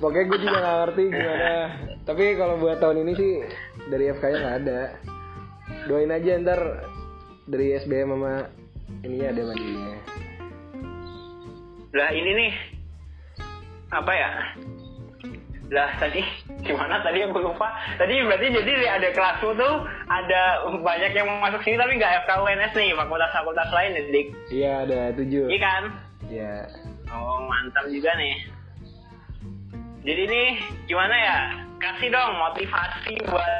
pokoknya 0.00 0.24
gue 0.26 0.38
juga 0.40 0.56
gak 0.58 0.76
ngerti 0.82 1.02
gimana. 1.08 1.52
Tapi 2.02 2.24
kalau 2.34 2.54
buat 2.56 2.78
tahun 2.78 3.04
ini 3.04 3.12
sih 3.14 3.32
dari 3.86 4.08
FK 4.10 4.24
nya 4.26 4.38
gak 4.40 4.56
ada. 4.58 4.80
Doain 5.84 6.10
aja 6.10 6.32
ntar 6.40 6.60
dari 7.44 7.76
SBM 7.76 8.10
sama 8.10 8.34
ini 9.02 9.22
ada 9.22 9.40
mandirinya. 9.42 9.96
lah 11.90 12.10
ini 12.10 12.30
nih. 12.32 12.52
Apa 13.90 14.12
ya? 14.12 14.30
Lah 15.70 15.90
tadi 15.98 16.22
gimana 16.60 16.98
tadi 17.00 17.22
aku 17.22 17.38
lupa 17.40 17.66
tadi 17.94 18.18
berarti 18.22 18.46
jadi 18.50 18.72
ada 18.90 19.08
kelasmu 19.10 19.54
tuh 19.54 19.74
ada 20.06 20.42
banyak 20.76 21.14
yang 21.14 21.26
mau 21.26 21.38
masuk 21.40 21.62
sini 21.62 21.74
tapi 21.74 21.94
nggak 21.94 22.26
FKUNS 22.26 22.72
nih 22.74 22.90
fakultas-fakultas 22.92 23.70
lain 23.70 23.94
ya 23.94 24.02
dik 24.04 24.26
Iya 24.50 24.72
ada 24.84 25.00
tujuh. 25.14 25.46
iya 25.46 25.60
kan 25.60 25.82
Iya. 26.26 26.54
oh 27.10 27.38
mantap 27.42 27.86
juga 27.86 28.10
nih 28.14 28.34
jadi 30.00 30.22
nih 30.26 30.48
gimana 30.88 31.14
ya? 31.14 31.38
Kasih 31.80 32.12
dong 32.12 32.36
motivasi 32.36 33.14
buat 33.28 33.56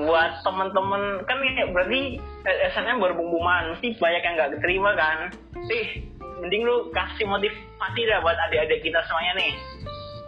buat 0.00 0.32
temen-temen. 0.44 1.02
Kan 1.28 1.38
ini 1.44 1.60
berarti 1.72 2.00
SNM 2.72 3.00
baru 3.00 3.14
pengumuman 3.16 3.76
mesti 3.76 3.96
banyak 4.00 4.22
yang 4.24 4.34
nggak 4.36 4.52
keterima 4.58 4.90
kan? 4.96 5.18
Sih 5.68 6.04
mending 6.40 6.64
lu 6.64 6.88
kasih 6.92 7.24
motivasi 7.28 8.00
dah 8.08 8.18
buat 8.24 8.36
adik-adik 8.48 8.80
kita 8.84 9.00
semuanya 9.08 9.32
nih. 9.40 9.52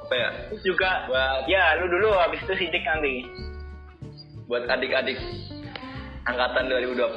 Apa 0.07 0.15
ya? 0.15 0.29
Terus 0.53 0.63
juga 0.63 0.91
Buat- 1.11 1.45
ya 1.51 1.65
lu 1.83 1.87
dulu 1.91 2.15
habis 2.17 2.41
itu 2.45 2.55
sidik 2.57 2.85
nanti. 2.85 3.25
Buat 4.47 4.71
adik-adik 4.71 5.19
angkatan 6.27 6.65
2020 6.67 7.17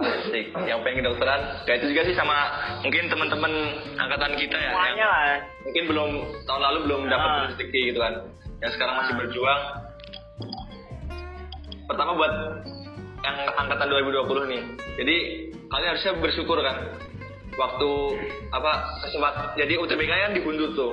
asik. 0.00 0.46
Yang 0.66 0.80
pengen 0.82 0.98
kedokteran 1.06 1.40
kayak 1.64 1.78
itu 1.82 1.86
juga 1.94 2.02
sih 2.10 2.16
sama 2.18 2.36
mungkin 2.82 3.06
teman-teman 3.06 3.52
angkatan 3.94 4.32
kita 4.34 4.56
ya 4.58 4.70
semuanya 4.74 4.94
yang 4.98 5.10
lah. 5.10 5.34
mungkin 5.64 5.82
belum 5.86 6.10
tahun 6.44 6.62
lalu 6.66 6.78
belum 6.90 7.00
dapat 7.06 7.30
Ah. 7.30 7.42
rezeki 7.54 7.80
gitu 7.94 7.98
kan. 8.02 8.14
Yang 8.60 8.72
sekarang 8.76 8.94
masih 9.00 9.14
berjuang. 9.16 9.62
Pertama 11.86 12.10
buat 12.14 12.32
yang 13.20 13.36
angkatan 13.56 13.86
2020 13.90 14.52
nih. 14.52 14.62
Jadi 14.98 15.16
kalian 15.68 15.90
harusnya 15.94 16.12
bersyukur 16.18 16.58
kan. 16.60 16.76
Waktu 17.50 17.90
apa 18.54 18.72
kesempatan 19.04 19.44
jadi 19.58 19.74
UTBK 19.78 20.10
kan 20.10 20.32
diundur 20.34 20.70
tuh. 20.72 20.92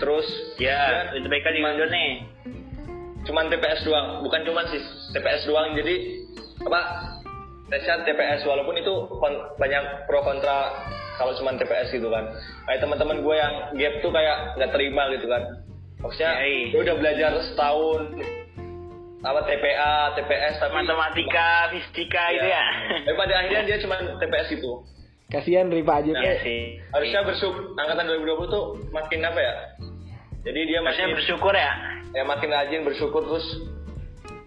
Terus 0.00 0.26
ya 0.58 1.10
dan 1.12 1.22
itu 1.22 1.28
BK 1.28 1.46
diundur 1.56 1.88
nih. 1.88 2.10
cuman 3.22 3.46
TPS 3.46 3.86
doang. 3.86 4.18
Bukan 4.26 4.42
cuman 4.42 4.66
sih 4.74 4.82
TPS 5.14 5.46
doang. 5.46 5.78
Jadi 5.78 6.21
apa? 6.62 6.80
Tesnya 7.68 8.04
TPS 8.04 8.44
walaupun 8.44 8.76
itu 8.76 8.92
kon- 9.08 9.48
banyak 9.56 10.04
pro 10.04 10.20
kontra 10.20 10.76
kalau 11.16 11.32
cuman 11.34 11.56
TPS 11.56 11.88
gitu 11.90 12.12
kan. 12.12 12.28
Kayak 12.68 12.84
teman-teman 12.84 13.24
gue 13.24 13.34
yang 13.34 13.54
gap 13.74 13.94
tuh 14.00 14.12
kayak 14.12 14.36
nggak 14.60 14.70
terima 14.70 15.02
gitu 15.12 15.26
kan. 15.26 15.42
Maksudnya 16.02 16.32
Yai. 16.36 16.68
gue 16.68 16.80
udah 16.82 16.96
belajar 16.98 17.30
setahun 17.42 18.00
apa 19.22 19.40
TPA 19.46 19.92
TPS 20.18 20.58
tapi 20.58 20.72
matematika 20.74 21.70
fisika 21.70 22.24
itu 22.34 22.46
ya? 22.46 22.64
Tapi 23.06 23.14
pada 23.16 23.34
akhirnya 23.38 23.62
dia 23.64 23.78
cuman 23.80 24.00
TPS 24.18 24.46
gitu. 24.52 24.82
Kasihan 25.32 25.72
Ripa 25.72 26.04
aja 26.04 26.12
Nah, 26.12 26.44
sih 26.44 26.76
harusnya 26.92 27.24
bersyukur 27.24 27.72
angkatan 27.72 28.04
2020 28.04 28.52
tuh 28.52 28.64
makin 28.92 29.24
apa 29.24 29.40
ya? 29.40 29.54
Jadi 30.44 30.60
dia 30.68 30.84
harusnya 30.84 31.08
masih 31.08 31.16
bersyukur 31.16 31.54
ya? 31.56 31.72
Ya 32.12 32.22
makin 32.28 32.52
rajin 32.52 32.84
bersyukur 32.84 33.24
terus 33.24 33.46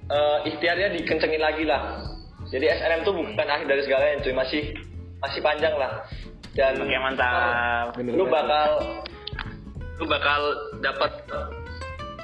eh 0.05 0.37
ikhtiarnya 0.53 0.93
dikencengin 0.93 1.41
lagi 1.41 1.63
lah. 1.65 2.05
Jadi 2.45 2.65
SNM 2.69 3.01
tuh 3.01 3.13
bukan 3.17 3.47
akhir 3.49 3.65
dari 3.65 3.81
segalanya 3.81 4.21
cuy 4.21 4.35
masih 4.37 4.63
masih 5.21 5.41
panjang 5.41 5.73
lah. 5.75 6.05
Dan 6.53 6.77
oke 6.79 6.97
mantap. 7.01 7.97
lu 7.99 8.25
banget. 8.29 8.31
bakal 8.31 8.69
lu 9.99 10.05
bakal 10.05 10.41
dapat 10.79 11.11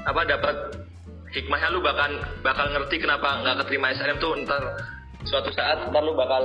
apa 0.02 0.22
dapat 0.28 0.56
hikmahnya 1.32 1.67
lu 1.74 1.80
bakal 1.82 2.12
bakal 2.46 2.65
ngerti 2.70 3.02
kenapa 3.02 3.41
nggak 3.44 3.65
keterima 3.65 3.96
SNM 3.96 4.17
tuh 4.20 4.36
ntar 4.46 4.62
suatu 5.26 5.50
saat 5.56 5.89
ntar 5.89 6.04
lu 6.04 6.13
bakal 6.13 6.44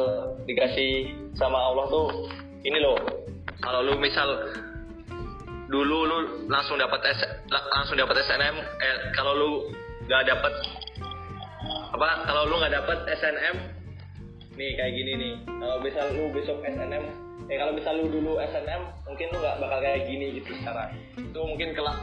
dikasih 0.49 1.13
sama 1.37 1.59
Allah 1.59 1.85
tuh 1.93 2.33
ini 2.65 2.81
loh. 2.81 2.97
Kalau 3.61 3.81
lu 3.85 3.95
misal 4.01 4.29
dulu 5.67 5.99
lu 6.07 6.19
langsung 6.47 6.79
dapat 6.79 7.03
langsung 7.51 7.99
dapat 7.99 8.25
SNM 8.25 8.57
eh 8.57 8.97
kalau 9.13 9.33
lu 9.35 9.51
nggak 10.07 10.23
dapat 10.31 10.53
apa 11.97 12.29
kalau 12.29 12.43
lu 12.45 12.61
nggak 12.61 12.77
dapat 12.77 12.99
SNM 13.09 13.57
nih 14.57 14.71
kayak 14.77 14.93
gini 14.93 15.13
nih. 15.17 15.35
Kalau 15.49 15.77
misal 15.81 16.07
lu 16.13 16.29
besok 16.33 16.61
SNM 16.61 17.05
eh 17.47 17.57
kalau 17.57 17.73
misal 17.73 17.93
lu 17.97 18.07
dulu 18.13 18.37
SNM 18.37 18.83
mungkin 19.09 19.27
lu 19.33 19.39
nggak 19.41 19.57
bakal 19.65 19.79
kayak 19.81 20.05
gini 20.05 20.41
gitu 20.41 20.51
sekarang 20.61 20.93
itu 21.17 21.41
mungkin 21.41 21.73
kelak 21.73 21.99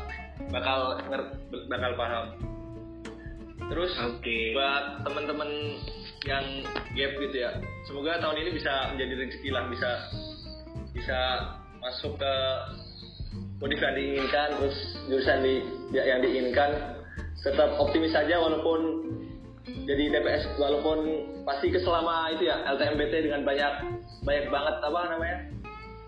bakal 0.49 0.97
bakal 1.69 1.91
paham. 1.93 2.25
Terus 3.63 3.93
Oke. 4.01 4.53
buat 4.53 5.05
temen-temen 5.07 5.49
yang 6.25 6.45
gap 6.95 7.11
gitu 7.19 7.35
ya 7.37 7.51
semoga 7.85 8.17
tahun 8.17 8.37
ini 8.41 8.49
bisa 8.55 8.95
menjadi 8.95 9.13
rezeki 9.27 9.49
lah 9.51 9.63
bisa 9.67 9.89
bisa 10.95 11.19
masuk 11.83 12.15
ke 12.15 12.33
univ 13.59 13.79
yang 13.79 13.95
diinginkan 13.95 14.47
terus 14.57 14.77
jurusan 15.05 15.39
di 15.45 15.53
ya- 15.93 16.07
yang 16.09 16.19
diinginkan. 16.25 16.97
Tetap 17.43 17.75
optimis 17.75 18.15
saja 18.15 18.39
walaupun 18.39 18.79
jadi 19.63 20.03
TPS 20.11 20.59
walaupun 20.59 20.97
pasti 21.47 21.71
keselama 21.71 22.35
itu 22.35 22.51
ya 22.51 22.67
LTMBT 22.67 23.31
dengan 23.31 23.47
banyak 23.47 23.73
banyak 24.27 24.45
banget 24.51 24.75
apa 24.83 24.99
namanya? 25.15 25.37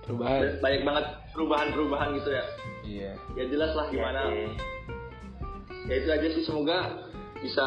Perubahan. 0.05 0.39
banyak 0.61 0.81
banget 0.85 1.05
perubahan-perubahan 1.33 2.09
gitu 2.21 2.29
ya. 2.29 2.45
Iya. 2.85 3.11
ya 3.33 3.43
jelas 3.49 3.71
lah 3.73 3.89
gimana. 3.89 4.29
Ya 5.89 5.95
itu 5.97 6.09
aja 6.13 6.27
sih 6.29 6.43
semoga 6.45 7.09
bisa 7.41 7.65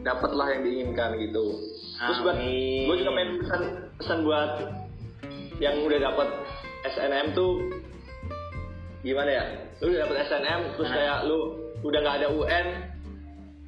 dapat 0.00 0.30
lah 0.32 0.48
yang 0.54 0.62
diinginkan 0.64 1.18
gitu. 1.20 1.60
Terus 2.00 2.18
buat 2.24 2.38
gue 2.40 2.96
juga 2.96 3.12
pengen 3.12 3.30
pesan 3.44 3.62
pesan 4.00 4.18
buat 4.24 4.52
yang 5.60 5.76
udah 5.84 5.98
dapat 6.00 6.28
SNM 6.88 7.26
tuh 7.36 7.52
gimana 9.04 9.30
ya? 9.30 9.44
Lu 9.84 9.92
udah 9.92 10.00
dapat 10.08 10.16
SNM 10.30 10.60
terus 10.78 10.88
Nah. 10.88 10.96
kayak 10.96 11.18
lu 11.28 11.38
udah 11.84 11.98
nggak 12.00 12.16
ada 12.24 12.28
UN 12.32 12.66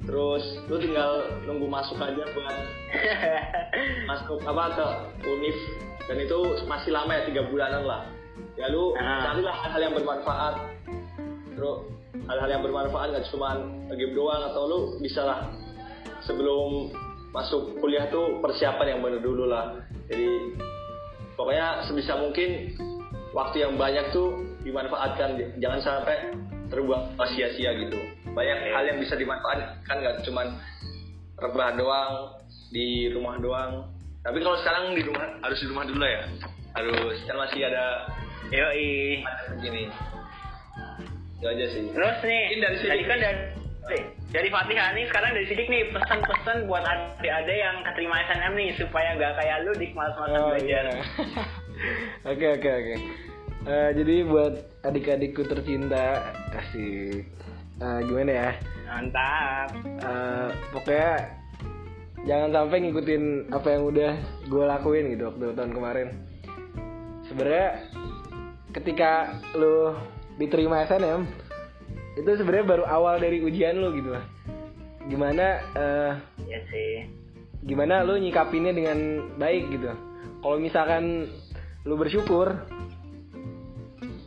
terus 0.03 0.43
lu 0.67 0.75
tinggal 0.79 1.31
nunggu 1.47 1.67
masuk 1.67 1.95
aja 1.95 2.23
buat 2.35 2.55
masuk 4.09 4.39
apa 4.43 4.63
ke 4.75 4.87
univ 5.31 5.57
dan 6.07 6.17
itu 6.19 6.39
masih 6.67 6.91
lama 6.91 7.11
ya 7.15 7.23
tiga 7.23 7.41
bulanan 7.47 7.83
lah. 7.87 8.01
Ya 8.59 8.67
lu 8.67 8.91
Ah. 8.99 9.31
carilah 9.31 9.55
hal-hal 9.55 9.81
yang 9.87 9.95
bermanfaat. 9.95 10.53
Terus 11.55 11.77
hal-hal 12.27 12.49
yang 12.51 12.63
bermanfaat 12.65 13.07
nggak 13.15 13.25
cuma 13.31 13.55
game 13.95 14.13
doang 14.13 14.43
atau 14.51 14.61
lu 14.67 14.79
bisa 14.99 15.23
lah 15.23 15.47
sebelum 16.27 16.91
masuk 17.31 17.79
kuliah 17.79 18.07
tuh 18.11 18.43
persiapan 18.43 18.97
yang 18.97 18.99
bener 18.99 19.23
dulu 19.23 19.47
lah. 19.47 19.79
Jadi 20.11 20.59
pokoknya 21.39 21.87
sebisa 21.87 22.19
mungkin 22.19 22.75
waktu 23.31 23.63
yang 23.63 23.79
banyak 23.79 24.11
tuh 24.11 24.35
dimanfaatkan. 24.67 25.39
Jangan 25.63 25.79
sampai 25.79 26.35
terbuang 26.67 27.15
sia-sia 27.31 27.71
gitu 27.79 28.12
banyak 28.33 28.57
hal 28.69 28.83
yang 28.83 28.97
bisa 28.97 29.13
dimanfaatkan 29.13 29.95
nggak 29.95 30.25
cuman 30.25 30.47
rebahan 31.35 31.75
doang 31.75 32.13
di 32.69 33.09
rumah 33.09 33.37
doang 33.37 33.71
tapi 34.21 34.39
kalau 34.39 34.57
sekarang 34.59 34.93
di 34.93 35.03
rumah 35.03 35.25
harus 35.39 35.59
di 35.59 35.67
rumah 35.67 35.85
dulu 35.85 36.01
ya 36.01 36.23
harus 36.73 37.17
kan 37.23 37.37
masih 37.37 37.61
ada 37.63 37.85
Yoi. 38.49 39.21
begini 39.55 39.87
itu 41.37 41.45
aja 41.45 41.65
sih 41.69 41.83
Terus 41.89 42.17
nih, 42.21 42.41
Ini 42.49 42.59
dari 42.59 42.75
tadi 42.79 43.03
kan 43.03 43.17
dari 43.19 43.39
dari 44.31 44.49
Fatihah 44.49 44.89
nih 44.95 45.05
sekarang 45.07 45.31
dari 45.35 45.45
Sidik 45.45 45.67
nih 45.67 45.91
pesan-pesan 45.91 46.65
buat 46.65 46.81
adik-adik 46.81 47.57
yang 47.57 47.83
keterima 47.83 48.15
SNM 48.25 48.53
nih 48.55 48.69
supaya 48.79 49.09
nggak 49.13 49.33
kayak 49.37 49.57
lu 49.61 49.71
di 49.75 49.87
malas-malasan 49.91 50.39
Oh, 50.39 50.49
belajar. 50.55 50.83
iya. 50.87 50.97
Oke 52.31 52.47
oke 52.53 52.69
oke. 52.69 52.95
Eh, 53.63 53.89
jadi 53.97 54.15
buat 54.23 54.53
adik-adikku 54.83 55.43
tercinta, 55.43 56.31
kasih 56.53 57.25
eh, 57.77 57.99
gimana 58.03 58.31
ya? 58.31 58.49
Mantap. 58.83 59.67
Eh, 59.83 60.47
pokoknya 60.69 61.11
jangan 62.23 62.49
sampai 62.51 62.77
ngikutin 62.81 63.23
apa 63.49 63.67
yang 63.69 63.83
udah 63.87 64.11
gue 64.45 64.63
lakuin 64.63 65.05
gitu 65.11 65.23
waktu 65.29 65.45
tahun 65.53 65.71
kemarin. 65.71 66.07
Sebenarnya 67.25 67.69
ketika 68.71 69.11
lu 69.53 69.97
diterima 70.35 70.85
SNM 70.85 71.25
itu 72.13 72.29
sebenarnya 72.37 72.65
baru 72.67 72.83
awal 72.85 73.17
dari 73.17 73.41
ujian 73.41 73.77
lu 73.77 73.93
gitu 73.97 74.13
lah. 74.13 74.25
Gimana 75.03 75.45
eh, 75.73 76.11
Ya 76.45 76.59
sih. 76.69 77.09
gimana 77.63 78.03
lu 78.03 78.19
nyikapinnya 78.19 78.75
dengan 78.75 78.99
baik 79.39 79.71
gitu 79.71 79.87
kalau 80.43 80.59
misalkan 80.59 81.31
lu 81.87 81.95
bersyukur 81.95 82.51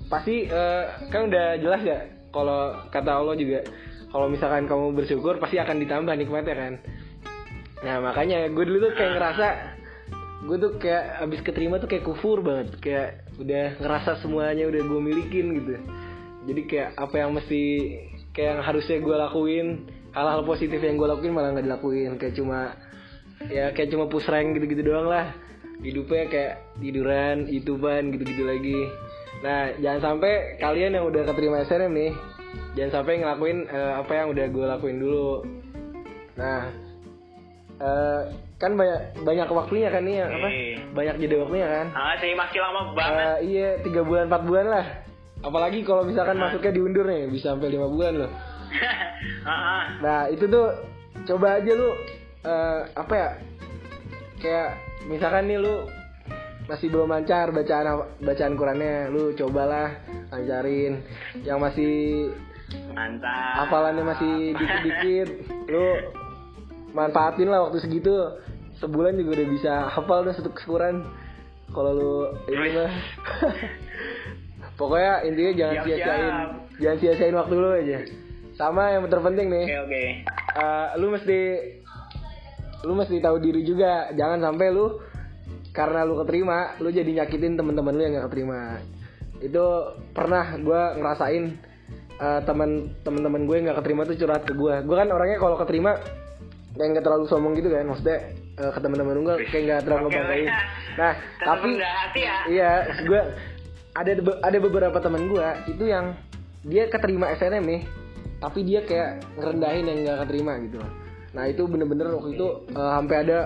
pasti 0.09 0.49
eh, 0.49 0.85
kan 1.13 1.29
udah 1.29 1.61
jelas 1.61 1.83
ya 1.85 1.99
kalau 2.37 2.61
kata 2.93 3.11
Allah 3.17 3.35
juga 3.41 3.65
kalau 4.13 4.29
misalkan 4.29 4.69
kamu 4.69 4.97
bersyukur 4.97 5.41
pasti 5.41 5.57
akan 5.57 5.77
ditambah 5.83 6.15
nikmatnya 6.17 6.57
kan? 6.57 6.75
Nah 7.85 7.97
makanya 8.01 8.49
gue 8.49 8.65
dulu 8.65 8.89
tuh 8.89 8.93
kayak 8.97 9.13
ngerasa 9.19 9.47
gue 10.47 10.57
tuh 10.63 10.73
kayak 10.79 11.27
abis 11.27 11.41
keterima 11.43 11.77
tuh 11.83 11.89
kayak 11.91 12.05
kufur 12.07 12.41
banget. 12.41 12.77
Kayak 12.81 13.29
udah 13.37 13.77
ngerasa 13.83 14.23
semuanya 14.23 14.65
udah 14.69 14.81
gue 14.85 15.01
milikin 15.01 15.47
gitu. 15.59 15.75
Jadi 16.47 16.61
kayak 16.71 16.91
apa 16.97 17.15
yang 17.19 17.31
mesti 17.35 17.63
kayak 18.31 18.49
yang 18.57 18.61
harusnya 18.63 18.97
gue 19.03 19.17
lakuin 19.19 19.67
hal-hal 20.15 20.43
positif 20.49 20.79
yang 20.81 20.97
gue 20.97 21.09
lakuin 21.11 21.33
malah 21.35 21.53
nggak 21.53 21.67
dilakuin. 21.67 22.17
Kayak 22.17 22.35
cuma 22.39 22.79
ya 23.51 23.75
kayak 23.75 23.91
cuma 23.93 24.07
push 24.07 24.31
rank 24.31 24.55
gitu-gitu 24.57 24.87
doang 24.87 25.11
lah. 25.11 25.35
Hidupnya 25.77 26.25
kayak 26.33 26.55
tiduran 26.81 27.53
youtuban 27.53 28.15
gitu-gitu 28.17 28.49
lagi 28.49 28.81
nah 29.45 29.69
jangan 29.77 30.01
sampai 30.01 30.57
kalian 30.57 30.97
yang 30.97 31.05
udah 31.07 31.23
keterima 31.29 31.65
SNM 31.69 31.93
nih 31.93 32.13
jangan 32.77 32.93
sampai 33.01 33.21
ngelakuin 33.21 33.59
eh, 33.69 33.93
apa 33.97 34.13
yang 34.13 34.27
udah 34.33 34.47
gue 34.53 34.65
lakuin 34.69 34.99
dulu. 35.01 35.31
Nah 36.37 36.61
eh, 37.81 38.23
kan 38.57 38.73
banyak 38.73 39.01
banyak 39.21 39.49
waktunya 39.53 39.89
kan 39.93 40.03
nih 40.05 40.17
ya, 40.25 40.27
apa? 40.33 40.49
Oke. 40.49 40.65
banyak 40.97 41.15
jeda 41.21 41.37
waktunya 41.45 41.69
kan? 41.69 41.87
Ah 41.93 42.15
sih 42.21 42.33
masih 42.33 42.59
lama 42.61 42.81
banget. 42.97 43.17
Eh, 43.17 43.39
iya 43.49 43.69
tiga 43.85 44.01
bulan 44.05 44.29
empat 44.29 44.43
bulan 44.45 44.67
lah. 44.69 44.87
Apalagi 45.45 45.85
kalau 45.85 46.03
misalkan 46.09 46.41
masuknya 46.41 46.73
diundur 46.73 47.05
nih 47.05 47.29
bisa 47.29 47.53
sampai 47.53 47.73
lima 47.73 47.89
bulan 47.89 48.25
loh. 48.25 48.31
Ah, 49.47 49.51
ah. 49.51 49.83
nah 50.03 50.21
itu 50.27 50.47
tuh 50.51 50.75
coba 51.23 51.63
aja 51.63 51.73
lu 51.75 51.91
eh, 52.47 52.81
apa 52.95 53.15
ya? 53.15 53.31
Kayak 54.43 54.71
misalkan 55.07 55.47
nih 55.47 55.59
lu 55.63 55.87
masih 56.67 56.91
belum 56.91 57.11
lancar 57.11 57.51
bacaan 57.51 57.87
bacaan 58.21 58.55
Qurannya. 58.55 59.11
Lu 59.11 59.33
cobalah 59.35 59.91
lancarin. 60.31 61.03
Yang 61.43 61.59
masih 61.63 61.95
Mantap. 62.91 63.63
hafalannya 63.63 64.03
masih 64.03 64.35
dikit-dikit 64.59 65.29
lu 65.71 65.87
manfaatin 66.93 67.47
lah 67.47 67.71
waktu 67.71 67.79
segitu. 67.81 68.15
Sebulan 68.77 69.17
juga 69.17 69.41
udah 69.41 69.49
bisa 69.49 69.73
hafal 69.89 70.27
udah 70.27 70.35
satu 70.37 70.53
kesukuran 70.53 71.07
kalau 71.73 71.93
lu 71.95 72.15
ini 72.51 72.69
mah. 72.77 72.93
Pokoknya 74.79 75.25
intinya 75.25 75.53
jangan 75.57 75.77
sia-siain. 75.87 76.35
Jangan 76.77 76.99
sia-siain 77.01 77.35
waktu 77.35 77.55
lu 77.57 77.71
aja. 77.73 77.99
Sama 78.57 78.93
yang 78.93 79.09
terpenting 79.09 79.49
nih. 79.49 79.65
Oke 79.65 79.81
oke. 79.81 80.03
eh, 80.61 80.89
lu 81.01 81.07
mesti 81.09 81.41
lu 82.85 82.93
mesti 82.93 83.17
tahu 83.25 83.37
diri 83.41 83.65
juga. 83.65 84.13
Jangan 84.13 84.45
sampai 84.45 84.69
lu 84.69 85.01
karena 85.77 86.09
lu 86.09 86.17
keterima 86.25 86.81
lu 86.81 86.89
jadi 86.89 87.23
nyakitin 87.23 87.61
teman-teman 87.61 87.93
lu 87.93 88.03
yang 88.03 88.13
gak 88.17 88.27
keterima. 88.33 88.81
Itu 89.45 89.65
pernah 90.17 90.57
gua 90.65 90.97
ngerasain 90.97 91.45
eh, 92.17 92.41
teman 92.49 92.97
teman-teman 93.05 93.45
gue 93.45 93.55
yang 93.61 93.67
gak 93.71 93.79
keterima 93.85 94.03
tuh 94.09 94.17
curhat 94.17 94.43
ke 94.49 94.57
gue 94.57 94.75
gue 94.89 94.97
kan 94.97 95.09
orangnya 95.13 95.37
kalau 95.37 95.57
keterima 95.61 96.01
kayak 96.77 96.89
nggak 96.93 97.05
terlalu 97.09 97.25
sombong 97.29 97.57
gitu 97.57 97.73
kan 97.73 97.89
maksudnya 97.89 98.19
eh, 98.61 98.71
ke 98.73 98.79
teman-teman 98.81 99.17
gue 99.25 99.35
kayak 99.49 99.65
nggak 99.65 99.81
terlalu 99.89 100.09
banggain 100.13 100.49
nah 101.01 101.13
tapi 101.41 101.71
ya. 102.17 102.37
iya 102.49 102.71
gue 103.05 103.21
ada 103.97 104.13
ada 104.45 104.59
beberapa 104.61 104.99
teman 105.01 105.29
gue 105.29 105.47
itu 105.73 105.85
yang 105.89 106.13
dia 106.69 106.89
keterima 106.93 107.33
SNM 107.33 107.65
nih 107.65 107.83
tapi 108.37 108.61
dia 108.69 108.85
kayak 108.85 109.25
ngerendahin 109.41 109.89
yang 109.89 109.99
nggak 110.05 110.19
keterima 110.29 110.53
gitu. 110.61 110.77
Nah 111.33 111.45
itu 111.49 111.63
bener-bener 111.65 112.13
waktu 112.13 112.37
itu 112.37 112.49
eh, 112.69 112.91
sampai 112.93 113.17
ada 113.25 113.39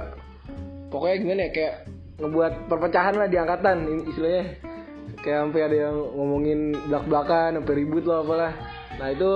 pokoknya 0.90 1.16
gimana 1.22 1.40
ya 1.46 1.50
kayak 1.54 1.74
ngebuat 2.20 2.68
perpecahan 2.68 3.16
lah 3.16 3.26
di 3.26 3.36
angkatan. 3.40 3.76
Istilahnya 4.06 4.44
kayak 5.20 5.38
sampai 5.48 5.60
ada 5.64 5.76
yang 5.88 5.96
ngomongin 6.16 6.60
belak-belakan 6.88 7.60
sampai 7.60 7.74
ribut 7.74 8.04
lah 8.04 8.20
apalah. 8.22 8.52
Nah 9.00 9.08
itu 9.12 9.30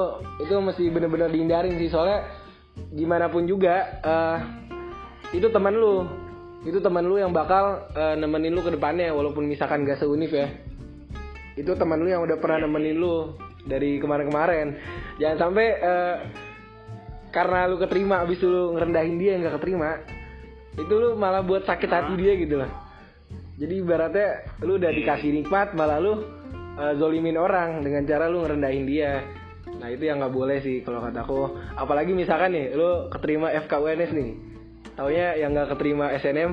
itu 0.44 0.54
mesti 0.60 0.84
bener-bener 0.92 1.28
dihindarin 1.32 1.76
sih. 1.80 1.88
Soalnya 1.88 2.28
gimana 2.92 3.32
pun 3.32 3.48
juga 3.48 4.00
eh, 4.04 4.38
itu 5.32 5.48
teman 5.48 5.74
lu. 5.74 6.04
Itu 6.64 6.80
teman 6.80 7.04
lu 7.04 7.20
yang 7.20 7.32
bakal 7.32 7.88
eh, 7.92 8.14
nemenin 8.20 8.52
lu 8.52 8.60
ke 8.64 8.72
depannya 8.72 9.12
walaupun 9.12 9.48
misalkan 9.48 9.88
gak 9.88 10.00
seunif 10.00 10.32
ya. 10.32 10.48
Itu 11.56 11.76
teman 11.76 12.00
lu 12.00 12.08
yang 12.12 12.24
udah 12.24 12.36
pernah 12.40 12.68
nemenin 12.68 12.96
lu 13.00 13.36
dari 13.64 13.96
kemarin-kemarin. 14.00 14.76
Jangan 15.20 15.38
sampai 15.48 15.66
eh, 15.80 16.16
karena 17.34 17.66
lu 17.66 17.76
keterima 17.82 18.22
abis 18.22 18.40
lu 18.46 18.78
ngerendahin 18.78 19.16
dia 19.18 19.30
yang 19.36 19.48
gak 19.48 19.58
keterima 19.58 20.00
itu 20.74 20.94
lu 20.94 21.14
malah 21.14 21.42
buat 21.46 21.62
sakit 21.66 21.90
hati 21.90 22.12
dia 22.18 22.34
gitu 22.38 22.58
loh 22.58 22.84
jadi 23.54 23.74
ibaratnya 23.78 24.28
lu 24.66 24.82
udah 24.82 24.90
dikasih 24.90 25.30
nikmat 25.30 25.78
malah 25.78 26.02
lu 26.02 26.26
eh, 26.74 26.94
zolimin 26.98 27.38
orang 27.38 27.86
dengan 27.86 28.02
cara 28.02 28.26
lu 28.26 28.42
ngerendahin 28.42 28.84
dia. 28.86 29.22
Nah 29.78 29.90
itu 29.90 30.06
yang 30.10 30.18
nggak 30.18 30.34
boleh 30.34 30.58
sih 30.58 30.82
kalau 30.82 30.98
kataku 31.02 31.54
apalagi 31.78 32.14
misalkan 32.14 32.54
nih 32.54 32.74
lu 32.74 33.06
keterima 33.14 33.54
FKUNS 33.54 34.10
nih. 34.10 34.30
Taunya 34.98 35.38
yang 35.38 35.54
nggak 35.54 35.74
keterima 35.74 36.10
SNM 36.18 36.50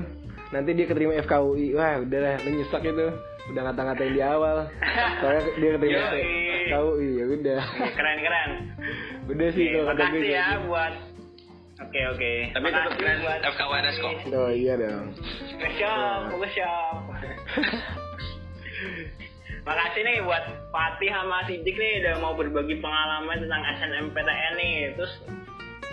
nanti 0.53 0.69
dia 0.77 0.85
keterima 0.85 1.17
FKUI 1.25 1.73
wah 1.73 2.01
udah 2.05 2.19
lah 2.21 2.35
lu 2.45 2.49
nyesek 2.61 2.83
itu. 2.85 3.07
Udah 3.49 3.61
ngata-ngatain 3.65 4.13
di 4.13 4.21
awal. 4.21 4.69
Soalnya 5.25 5.41
dia 5.57 5.69
keterima. 5.81 6.01
FKUI 6.69 7.09
ya 7.17 7.25
udah. 7.25 7.61
Keren 7.97 8.17
keren. 8.21 8.49
udah 9.31 9.49
sih 9.53 9.65
Oke, 9.69 9.73
kalau 9.73 9.85
kata 9.89 10.01
gue 10.01 10.05
makasih 10.05 10.33
ya 10.33 10.45
gitu. 10.45 10.61
buat 10.69 10.93
Oke 11.81 12.01
oke. 12.13 12.31
Tapi 12.53 12.67
tetap 12.69 12.93
keren 12.97 13.19
buat 13.25 13.39
FKWNS 13.41 13.95
kok. 13.97 14.13
oh 14.37 14.51
iya 14.53 14.73
dong 14.77 15.05
Workshop, 15.57 16.21
workshop. 16.41 16.95
Makasih 19.61 20.01
nih 20.01 20.17
buat 20.25 20.43
Fatih 20.73 21.09
sama 21.13 21.45
Sidik 21.45 21.77
nih 21.77 22.01
udah 22.05 22.13
mau 22.21 22.33
berbagi 22.33 22.81
pengalaman 22.81 23.37
tentang 23.45 23.61
SNMPTN 23.77 24.53
nih. 24.57 24.75
Terus 24.97 25.13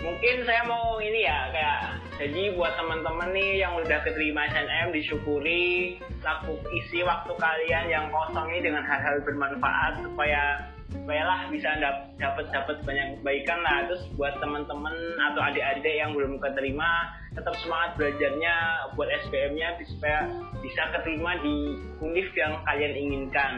mungkin 0.01 0.35
saya 0.47 0.63
mau 0.65 0.97
ini 1.03 1.27
ya 1.27 1.51
kayak 1.53 1.79
jadi 2.19 2.51
buat 2.55 2.73
teman-teman 2.75 3.29
nih 3.31 3.63
yang 3.63 3.77
udah 3.79 3.99
keterima 4.03 4.47
SNM 4.51 4.91
disyukuri 4.95 5.99
laku 6.23 6.59
isi 6.75 7.03
waktu 7.03 7.31
kalian 7.35 7.85
yang 7.87 8.05
kosong 8.11 8.47
ini 8.51 8.71
dengan 8.71 8.83
hal-hal 8.83 9.23
bermanfaat 9.23 10.03
supaya 10.03 10.59
lah 11.05 11.45
bisa 11.53 11.69
dap- 11.77 12.09
dapat 12.17 12.49
dapat 12.49 12.81
banyak 12.81 13.21
kebaikan 13.21 13.59
lah. 13.61 13.85
Terus 13.89 14.03
buat 14.17 14.33
teman-teman 14.41 14.95
atau 15.31 15.41
adik-adik 15.45 15.93
yang 15.93 16.17
belum 16.17 16.41
keterima 16.41 17.13
tetap 17.37 17.53
semangat 17.61 17.93
belajarnya 17.97 18.55
buat 18.97 19.09
SBM-nya 19.25 19.77
supaya 19.85 20.25
bisa 20.65 20.81
keterima 20.97 21.37
di 21.45 21.77
univ 22.01 22.27
yang 22.33 22.57
kalian 22.65 22.93
inginkan. 22.97 23.53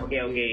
Oke 0.00 0.20
oke. 0.20 0.50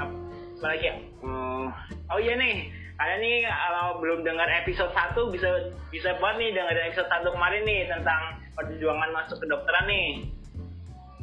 Ap- 0.00 0.18
apa 0.60 0.66
lagi 0.76 0.86
ya? 0.88 0.96
Hmm, 1.20 1.68
oh 2.08 2.18
iya 2.20 2.36
nih. 2.36 2.72
Kalian 3.00 3.20
nih 3.24 3.36
kalau 3.48 3.96
belum 4.04 4.20
dengar 4.28 4.44
episode 4.60 4.92
1 4.92 5.16
bisa 5.32 5.48
bisa 5.88 6.10
buat 6.20 6.36
nih 6.36 6.52
dengar 6.52 6.76
episode 6.84 7.08
1 7.08 7.32
kemarin 7.32 7.64
nih 7.64 7.88
tentang 7.88 8.36
perjuangan 8.52 9.08
masuk 9.16 9.40
kedokteran 9.40 9.88
nih 9.88 10.28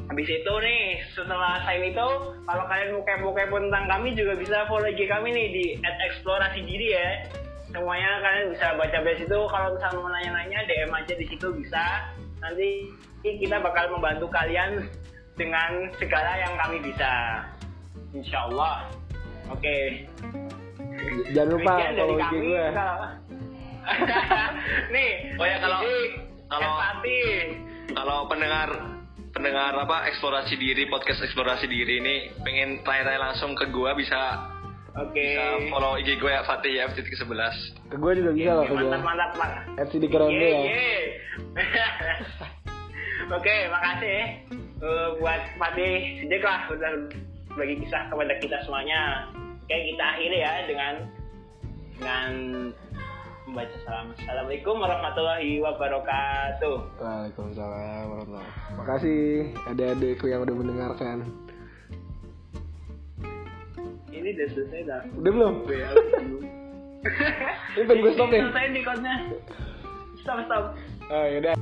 Habis 0.08 0.30
itu 0.30 0.54
nih, 0.64 0.84
setelah 1.12 1.60
saya 1.62 1.84
itu, 1.84 2.08
kalau 2.48 2.64
kalian 2.66 2.96
mau 2.96 3.04
kepo-kepo 3.04 3.60
tentang 3.60 3.86
kami 3.92 4.16
juga 4.16 4.34
bisa 4.34 4.64
follow 4.66 4.88
IG 4.88 5.04
kami 5.06 5.36
nih 5.36 5.48
di 5.52 5.66
@eksplorasi 5.84 6.64
diri 6.64 6.96
ya. 6.96 7.08
Semuanya 7.68 8.24
kalian 8.24 8.56
bisa 8.56 8.72
baca 8.80 8.98
di 9.04 9.20
situ. 9.20 9.38
Kalau 9.46 9.68
misalnya 9.76 10.00
mau 10.00 10.08
nanya-nanya, 10.08 10.60
DM 10.64 10.92
aja 10.96 11.14
di 11.14 11.26
situ 11.28 11.48
bisa. 11.52 11.84
Nanti 12.40 12.88
kita 13.22 13.60
bakal 13.60 13.92
membantu 13.92 14.32
kalian 14.32 14.88
dengan 15.36 15.92
segala 16.00 16.40
yang 16.40 16.56
kami 16.56 16.80
bisa. 16.80 17.44
Insya 18.16 18.48
Allah. 18.48 18.88
Oke. 19.52 20.08
jangan 21.30 21.50
lupa 21.52 21.74
follow 21.94 22.16
IG 22.16 22.24
kami. 22.24 22.38
gue 22.42 22.66
Kalau- 22.72 23.02
nih, 24.96 25.12
Oh 25.36 25.46
ya, 25.46 25.58
kalau- 25.60 25.82
kalau-. 26.48 26.80
Kalau 27.88 28.18
pendengar 28.28 28.70
pendengar 29.38 29.78
apa 29.78 30.10
eksplorasi 30.10 30.58
diri 30.58 30.90
podcast 30.90 31.22
eksplorasi 31.22 31.70
diri 31.70 32.02
ini 32.02 32.34
pengen 32.42 32.82
tanya-tanya 32.82 33.30
langsung 33.30 33.54
ke 33.54 33.70
gua 33.70 33.94
bisa 33.94 34.50
Oke. 34.98 35.14
bisa 35.14 35.70
follow 35.70 35.94
IG 36.02 36.18
gue 36.18 36.32
ya 36.34 36.42
Fatih 36.42 36.74
ya 36.74 36.90
titik 36.90 37.14
sebelas. 37.14 37.54
ke 37.86 38.02
gue 38.02 38.18
juga 38.18 38.34
bisa 38.34 38.66
gue 38.66 38.82
Mantap, 38.82 39.38
mantap, 39.38 39.78
at 39.78 39.94
Sidik 39.94 40.10
keren 40.10 40.34
ya. 40.34 40.58
Oke, 43.38 43.56
makasih 43.70 44.42
eh, 44.82 45.08
buat 45.22 45.42
Fatih 45.62 46.18
Sidik 46.18 46.42
lah 46.42 46.66
udah 46.74 47.14
bagi 47.54 47.78
kisah 47.86 48.10
kepada 48.10 48.34
kita 48.42 48.58
semuanya. 48.66 49.30
Oke, 49.38 49.78
kita 49.94 50.04
akhiri 50.18 50.38
ya 50.42 50.66
dengan 50.66 50.94
dengan 52.02 52.30
membaca 53.48 53.78
salam. 53.88 54.12
Assalamualaikum 54.12 54.76
warahmatullahi 54.76 55.64
wabarakatuh. 55.64 56.76
Waalaikumsalam 57.00 58.04
warahmatullahi 58.12 58.52
Makasih 58.76 59.56
adik-adikku 59.72 60.28
yang 60.28 60.44
udah 60.44 60.56
mendengarkan 60.56 61.18
Ini 64.12 64.28
udah 64.36 64.48
selesai 64.52 64.82
dah. 64.84 65.02
Udah 65.16 65.32
belum? 65.32 65.54
Ini 67.80 67.84
pengen 67.88 68.04
gue 68.04 68.12
stop 68.20 68.28
nih 68.28 68.42
Selesai 68.44 68.66
di 68.76 68.82
kodnya. 68.84 69.16
Stop, 70.20 70.38
stop. 70.44 70.64
Oh 71.08 71.24
yaudah 71.24 71.56